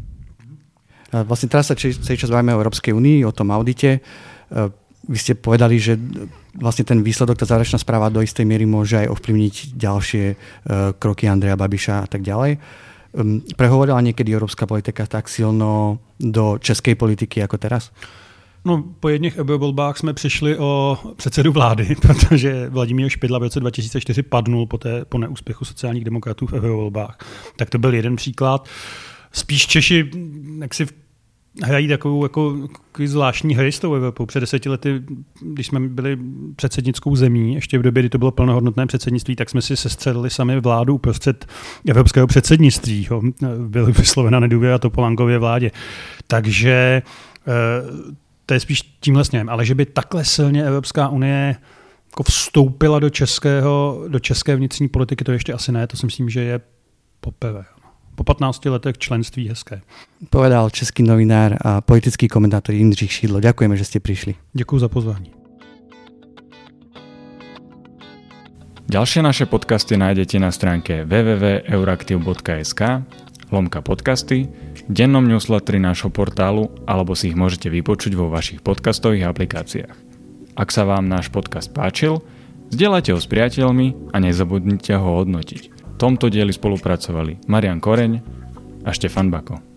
Vlastně 1.12 1.50
teraz 1.50 1.68
sa 1.68 1.76
celý 1.76 2.18
čas 2.18 2.32
bavíme 2.32 2.56
o 2.56 2.64
Európskej 2.64 2.96
unii, 2.96 3.26
o 3.26 3.36
tom 3.36 3.52
audite. 3.52 4.00
Vy 5.12 5.18
ste 5.20 5.36
povedali, 5.36 5.76
že 5.76 6.00
vlastne 6.56 6.88
ten 6.88 7.04
výsledok, 7.04 7.36
tá 7.36 7.44
záverečná 7.44 7.84
správa 7.84 8.08
do 8.08 8.24
istej 8.24 8.48
miery 8.48 8.64
môže 8.64 8.96
aj 8.96 9.12
ovplyvniť 9.12 9.56
ďalšie 9.76 10.26
eh, 10.32 10.36
kroky 10.96 11.28
Andreja 11.28 11.60
Babiša 11.60 11.96
a 12.04 12.08
tak 12.08 12.24
ďalej. 12.24 12.60
Prehovorila 13.60 14.00
niekedy 14.00 14.32
európska 14.32 14.64
politika 14.64 15.04
tak 15.04 15.28
silno 15.28 16.00
do 16.16 16.56
českej 16.64 16.96
politiky 16.96 17.44
ako 17.44 17.60
teraz? 17.60 17.92
No, 18.66 18.84
po 19.00 19.10
jedných 19.10 19.38
volbách 19.38 19.98
jsme 19.98 20.14
přišli 20.14 20.58
o 20.58 20.98
předsedu 21.16 21.52
vlády, 21.52 21.96
protože 22.02 22.70
Vladimír 22.70 23.10
Špidla 23.10 23.40
v 23.40 23.44
roce 23.44 23.60
2004 23.60 24.24
padnul 24.24 24.68
po, 24.68 24.78
té, 24.78 25.06
po 25.06 25.18
neúspěchu 25.18 25.66
sociálních 25.66 26.04
demokratů 26.04 26.48
v 26.48 26.60
volbách. 26.60 27.18
Tak 27.56 27.70
to 27.70 27.78
byl 27.78 27.94
jeden 27.94 28.16
příklad. 28.16 28.70
Spíš 29.32 29.68
Češi 29.68 30.12
jak 30.62 30.74
si 30.74 30.86
hrají 31.64 31.88
takovou 31.88 32.26
jako 32.26 32.56
zvláštní 33.06 33.56
hry 33.56 33.72
s 33.72 33.80
tou 33.80 33.96
Evropou. 33.96 34.26
Před 34.26 34.40
deseti 34.40 34.70
lety, 34.70 35.02
když 35.42 35.68
jsme 35.68 35.80
byli 35.80 36.18
předsednickou 36.56 37.16
zemí, 37.16 37.54
ještě 37.54 37.80
v 37.80 37.82
době, 37.82 38.02
kdy 38.02 38.10
to 38.10 38.18
bylo 38.18 38.32
plnohodnotné 38.32 38.88
předsednictví, 38.88 39.36
tak 39.36 39.50
jsme 39.50 39.62
si 39.62 39.78
sestřelili 39.78 40.30
sami 40.30 40.60
vládu 40.60 40.96
uprostřed 40.96 41.46
evropského 41.90 42.28
předsednictví. 42.28 43.08
Byla 43.58 43.90
vyslovena 43.90 44.40
nedůvěra 44.40 44.78
Topolánkově 44.78 45.40
vládě. 45.40 45.72
Takže 46.28 47.02
eh, 47.48 47.52
to 48.46 48.54
je 48.54 48.60
spíš 48.60 48.82
tímhle 49.00 49.26
směrem. 49.26 49.50
Ale 49.50 49.66
že 49.66 49.76
by 49.76 49.86
takhle 49.86 50.26
silně 50.26 50.66
Evropská 50.66 51.10
unie 51.10 51.56
jako 52.12 52.24
vstoupila 52.24 53.00
do, 53.00 53.10
českého, 53.10 54.04
do 54.08 54.20
české 54.20 54.56
vnitřní 54.56 54.88
politiky, 54.88 55.24
to 55.24 55.32
ještě 55.32 55.54
asi 55.54 55.72
ne, 55.72 55.88
to 55.88 55.98
si 55.98 56.06
myslím, 56.06 56.30
že 56.30 56.42
je 56.42 56.62
poprvé. 57.20 57.64
Po 58.16 58.24
15 58.24 58.66
letech 58.66 58.98
členství 58.98 59.50
hezké. 59.50 59.82
Povedal 60.30 60.70
český 60.70 61.04
novinár 61.04 61.58
a 61.62 61.82
politický 61.82 62.28
komentátor 62.28 62.76
Jindřich 62.76 63.12
Šídlo. 63.12 63.40
Ďakujeme, 63.40 63.78
že 63.78 63.86
jste 63.86 64.00
přišli. 64.00 64.36
Děkuji 64.54 64.80
za 64.80 64.90
pozvání. 64.90 65.32
Ďalšie 68.92 69.24
naše 69.24 69.46
podcasty 69.46 69.98
nájdete 69.98 70.40
na 70.40 70.52
stránke 70.52 71.06
www.euraktiv.sk 71.06 72.82
lomka 73.52 73.82
podcasty 73.82 74.48
dennom 74.90 75.26
newsletteri 75.26 75.78
nášho 75.78 76.10
portálu 76.10 76.72
alebo 76.90 77.14
si 77.14 77.34
ich 77.34 77.38
môžete 77.38 77.70
vypočuť 77.70 78.18
vo 78.18 78.30
vašich 78.32 78.66
podcastových 78.66 79.30
aplikáciách. 79.30 79.96
Ak 80.58 80.70
sa 80.70 80.84
vám 80.84 81.08
náš 81.08 81.32
podcast 81.32 81.72
páčil, 81.72 82.22
zdieľajte 82.74 83.16
ho 83.16 83.20
s 83.20 83.28
priateľmi 83.28 84.14
a 84.14 84.18
nezabudnite 84.20 84.98
ho 84.98 85.24
hodnotiť. 85.24 85.64
V 85.70 85.96
tomto 86.02 86.28
dieli 86.34 86.52
spolupracovali 86.52 87.46
Marian 87.46 87.78
Koreň 87.78 88.22
a 88.84 88.90
Štefan 88.90 89.30
Bako. 89.30 89.71